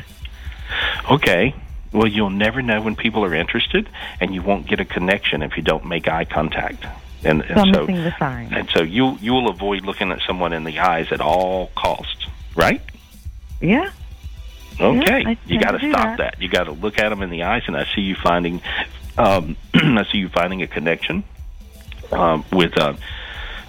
Okay. 1.10 1.54
Well, 1.92 2.08
you'll 2.08 2.30
never 2.30 2.60
know 2.62 2.82
when 2.82 2.96
people 2.96 3.24
are 3.24 3.34
interested, 3.34 3.88
and 4.20 4.34
you 4.34 4.42
won't 4.42 4.66
get 4.66 4.80
a 4.80 4.84
connection 4.84 5.42
if 5.42 5.56
you 5.56 5.62
don't 5.62 5.86
make 5.86 6.08
eye 6.08 6.24
contact. 6.24 6.84
And, 7.24 7.42
and 7.42 7.74
so, 7.74 7.86
the 7.86 8.14
sign. 8.18 8.52
and 8.52 8.68
so 8.70 8.82
you 8.82 9.16
you 9.20 9.32
will 9.32 9.48
avoid 9.48 9.84
looking 9.84 10.12
at 10.12 10.20
someone 10.26 10.52
in 10.52 10.64
the 10.64 10.78
eyes 10.78 11.10
at 11.10 11.20
all 11.20 11.70
costs, 11.74 12.26
right? 12.54 12.82
Yeah. 13.60 13.90
Okay, 14.78 15.24
I 15.26 15.38
you 15.46 15.58
got 15.58 15.70
to 15.72 15.78
to 15.78 15.90
stop 15.90 16.18
that. 16.18 16.18
that. 16.18 16.42
You 16.42 16.48
got 16.48 16.64
to 16.64 16.72
look 16.72 16.98
at 16.98 17.08
them 17.08 17.22
in 17.22 17.30
the 17.30 17.44
eyes, 17.44 17.62
and 17.66 17.76
I 17.76 17.86
see 17.94 18.02
you 18.02 18.14
finding, 18.14 18.60
um, 19.16 19.56
I 19.74 20.04
see 20.12 20.18
you 20.18 20.28
finding 20.28 20.60
a 20.60 20.66
connection 20.66 21.24
um, 22.12 22.44
with, 22.52 22.76
uh, 22.76 22.92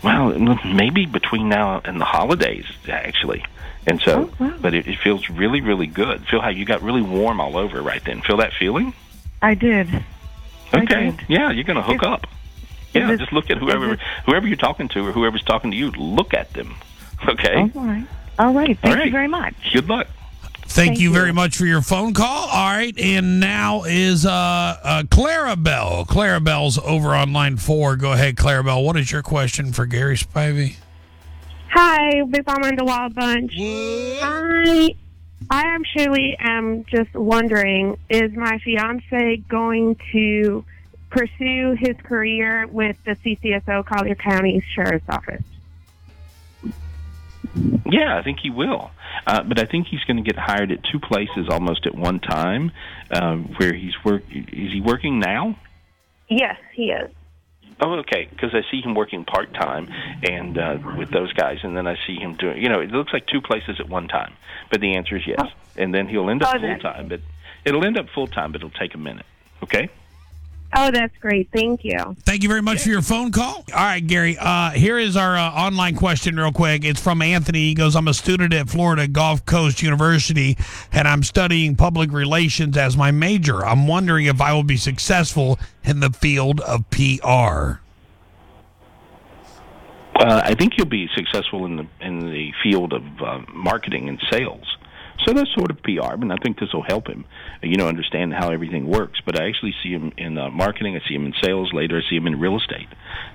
well, 0.08 0.60
maybe 0.66 1.06
between 1.06 1.50
now 1.50 1.82
and 1.84 2.00
the 2.00 2.06
holidays, 2.06 2.66
actually. 2.90 3.44
And 3.86 4.02
so, 4.02 4.30
Oh, 4.40 4.54
but 4.62 4.74
it, 4.74 4.88
it 4.88 4.98
feels 5.00 5.30
really, 5.30 5.62
really 5.62 5.88
good. 5.88 6.28
Feel 6.28 6.42
how 6.42 6.50
you 6.50 6.66
got 6.66 6.82
really 6.82 7.02
warm 7.02 7.40
all 7.40 7.58
over 7.58 7.82
right 7.82 8.04
then. 8.04 8.22
Feel 8.22 8.38
that 8.38 8.54
feeling? 8.54 8.94
I 9.42 9.54
did. 9.54 9.88
I 10.74 10.82
Okay. 10.82 11.12
did. 11.12 11.22
Yeah, 11.30 11.52
you're 11.52 11.64
going 11.64 11.78
to 11.78 11.84
hook 11.84 12.04
up. 12.04 12.28
Yeah, 12.94 13.16
just 13.16 13.32
look 13.32 13.50
at 13.52 13.58
whoever 13.58 13.98
whoever 14.26 14.48
you're 14.48 14.58
talking 14.58 14.88
to 14.90 15.08
or 15.08 15.12
whoever's 15.12 15.44
talking 15.44 15.72
to 15.72 15.78
you. 15.78 15.92
Look 15.92 16.34
at 16.34 16.54
them. 16.54 16.76
Okay. 17.28 17.56
All 17.56 17.68
right. 17.84 18.06
All 18.38 18.54
right. 18.54 18.78
Thank 18.80 18.86
All 18.86 18.94
right. 18.96 19.06
you 19.06 19.12
very 19.12 19.28
much. 19.28 19.56
Good 19.74 19.88
luck. 19.90 20.08
Thank, 20.68 20.90
Thank 20.90 21.00
you, 21.00 21.10
you. 21.10 21.14
very 21.14 21.32
much 21.32 21.58
for 21.58 21.66
your 21.66 21.82
phone 21.82 22.14
call. 22.14 22.50
All 22.50 22.70
right, 22.70 22.98
and 23.00 23.40
now 23.40 23.84
is 23.84 24.26
uh, 24.26 24.30
uh, 24.32 25.04
Clarabelle. 25.04 26.06
Clarabelle's 26.06 26.78
over 26.80 27.16
on 27.16 27.34
line 27.34 27.58
four. 27.58 27.96
Go 27.96 28.12
ahead, 28.12 28.36
Clarabelle. 28.36 28.84
What 28.84 28.98
is 28.98 29.12
your 29.12 29.24
question 29.24 29.72
for 29.72 29.86
Gary 29.86 30.18
Spivey? 30.18 30.76
Hi, 31.72 32.22
Big 32.24 32.46
Mama 32.46 32.68
and 32.68 32.78
the 32.78 32.86
Wild 32.86 33.16
Bunch. 33.16 33.54
I 33.58 34.96
I 35.50 35.64
actually 35.68 36.36
am 36.40 36.84
just 36.86 37.14
wondering, 37.14 37.98
is 38.10 38.34
my 38.34 38.58
fiance 38.60 39.38
going 39.48 39.98
to 40.12 40.66
pursue 41.10 41.76
his 41.80 41.96
career 42.04 42.68
with 42.68 42.98
the 43.06 43.12
CCSO 43.16 43.86
Collier 43.86 44.16
County 44.16 44.62
Sheriff's 44.74 45.08
Office? 45.08 45.44
Yeah, 47.90 48.18
I 48.18 48.24
think 48.24 48.40
he 48.42 48.50
will. 48.50 48.92
Uh, 49.26 49.44
but 49.44 49.60
I 49.60 49.66
think 49.66 49.88
he's 49.88 50.04
going 50.04 50.18
to 50.18 50.24
get 50.24 50.38
hired 50.38 50.72
at 50.72 50.84
two 50.84 51.00
places 51.00 51.48
almost 51.50 51.86
at 51.86 51.96
one 51.96 52.20
time. 52.20 52.72
Uh, 53.10 53.38
where 53.38 53.74
he's 53.74 53.94
work 54.04 54.24
is 54.30 54.72
he 54.74 54.82
working 54.82 55.20
now? 55.20 55.58
Yes, 56.30 56.58
he 56.74 56.92
is. 56.92 57.10
Oh, 57.80 57.94
okay. 58.00 58.28
Because 58.30 58.54
I 58.54 58.62
see 58.72 58.82
him 58.82 58.96
working 58.96 59.24
part 59.24 59.54
time 59.54 59.88
and 60.24 60.58
uh, 60.58 60.78
with 60.98 61.12
those 61.12 61.32
guys, 61.34 61.60
and 61.64 61.78
then 61.78 61.88
I 61.88 61.96
see 62.08 62.16
him 62.16 62.36
doing. 62.36 62.62
You 62.62 62.70
know, 62.70 62.80
it 62.82 62.92
looks 62.92 63.14
like 63.14 63.28
two 63.28 63.42
places 63.42 63.80
at 63.80 63.88
one 63.88 64.08
time. 64.08 64.34
But 64.72 64.82
the 64.82 64.96
answer 64.96 65.16
is 65.16 65.28
yes. 65.28 65.42
And 65.76 65.94
then 65.94 66.08
he'll 66.08 66.30
end 66.30 66.44
up 66.44 66.56
Oh, 66.56 66.60
full 66.60 66.80
time. 66.80 67.08
But 67.08 67.22
it'll 67.66 67.86
end 67.86 67.98
up 67.98 68.08
full 68.10 68.28
time, 68.28 68.52
but 68.52 68.62
it'll 68.62 68.70
take 68.72 68.96
a 68.96 68.98
minute. 68.98 69.26
Okay. 69.64 69.90
Oh, 70.76 70.92
that's 70.92 71.18
great. 71.20 71.50
Thank 71.54 71.86
you. 71.86 71.98
Thank 72.26 72.44
you 72.44 72.50
very 72.50 72.62
much 72.62 72.82
for 72.82 72.90
your 72.90 73.02
phone 73.02 73.32
call. 73.32 73.66
All 73.74 73.84
right, 73.84 74.06
Gary. 74.06 74.38
Uh, 74.38 74.72
here 74.72 74.98
is 74.98 75.16
our 75.16 75.36
uh, 75.38 75.50
online 75.52 75.96
question, 75.96 76.36
real 76.36 76.52
quick. 76.52 76.84
It's 76.84 77.02
from 77.02 77.22
Anthony. 77.22 77.60
He 77.60 77.74
goes, 77.74 77.96
I'm 77.96 78.08
a 78.08 78.14
student 78.14 78.54
at 78.54 78.70
Florida 78.70 79.08
Gulf 79.08 79.46
Coast 79.46 79.82
University, 79.82 80.58
and 80.92 81.08
I'm 81.08 81.24
studying 81.24 81.76
public 81.76 82.12
relations 82.12 82.76
as 82.78 82.98
my 82.98 83.12
major. 83.12 83.66
I'm 83.66 83.88
wondering 83.88 84.26
if 84.26 84.42
I 84.42 84.54
will 84.54 84.64
be 84.64 84.78
successful 84.78 85.58
in 85.84 86.02
the 86.02 86.10
field 86.10 86.60
of 86.62 86.90
PR. 86.90 87.80
Uh, 90.20 90.42
I 90.44 90.56
think 90.56 90.78
you'll 90.78 90.88
be 90.88 91.08
successful 91.16 91.66
in 91.66 91.76
the 91.78 91.88
in 92.02 92.20
the 92.20 92.52
field 92.64 92.92
of 92.92 93.04
uh, 93.22 93.40
marketing 93.54 94.10
and 94.10 94.20
sales. 94.32 94.77
So 95.26 95.34
that's 95.34 95.54
sort 95.54 95.72
of 95.72 95.82
PR, 95.84 96.14
and 96.14 96.32
I 96.32 96.38
think 96.38 96.60
this 96.60 96.72
will 96.74 96.84
help 96.84 97.08
him, 97.08 97.26
you 97.62 97.76
know, 97.76 97.88
understand 97.88 98.34
how 98.34 98.52
everything 98.52 98.88
works. 98.88 99.20
But 99.26 99.40
I 99.40 99.48
actually 99.48 99.74
see 99.84 99.90
him 99.90 100.14
in 100.18 100.38
uh, 100.38 100.50
marketing. 100.50 100.96
I 100.96 101.08
see 101.08 101.16
him 101.16 101.26
in 101.26 101.34
sales. 101.44 101.74
Later, 101.74 101.98
I 101.98 102.10
see 102.10 102.16
him 102.16 102.28
in 102.28 102.40
real 102.40 102.58
estate. 102.58 102.88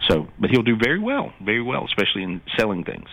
So, 0.09 0.29
but 0.39 0.51
he'll 0.51 0.63
do 0.63 0.77
very 0.77 0.99
well, 0.99 1.33
very 1.41 1.63
well, 1.63 1.85
especially 1.85 2.23
in 2.23 2.41
selling 2.57 2.85
things. 2.85 3.09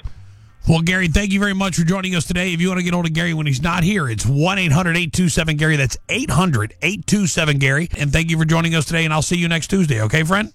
Well, 0.68 0.82
Gary, 0.82 1.08
thank 1.08 1.32
you 1.32 1.40
very 1.40 1.54
much 1.54 1.78
for 1.78 1.84
joining 1.84 2.16
us 2.16 2.26
today. 2.26 2.54
If 2.54 2.62
you 2.62 2.68
want 2.68 2.80
to 2.80 2.84
get 2.84 2.94
hold 2.94 3.06
of 3.08 3.14
Gary 3.14 3.34
when 3.34 3.48
he's 3.48 3.62
not 3.62 3.84
here, 3.84 4.08
it's 4.08 4.26
1 4.26 4.60
800 4.60 4.92
827 4.92 5.58
Gary. 5.58 5.76
That's 5.78 5.98
800 6.10 6.76
827 6.82 7.58
Gary. 7.58 7.90
And 7.98 8.12
thank 8.12 8.30
you 8.30 8.38
for 8.38 8.46
joining 8.46 8.76
us 8.76 8.86
today, 8.86 9.04
and 9.06 9.14
I'll 9.14 9.22
see 9.22 9.38
you 9.38 9.48
next 9.48 9.68
Tuesday, 9.70 10.02
okay, 10.04 10.24
friend? 10.24 10.54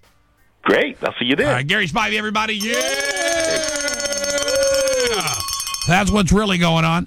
Great. 0.63 0.99
I'll 1.03 1.15
see 1.19 1.27
you 1.27 1.37
there. 1.37 1.49
All 1.49 1.55
right, 1.55 1.67
Gary 1.67 1.89
Spivey, 1.89 2.17
everybody. 2.17 2.55
Yeah. 2.55 2.75
That's 5.87 6.11
what's 6.11 6.33
really 6.33 6.59
going 6.59 6.85
on. 6.85 7.07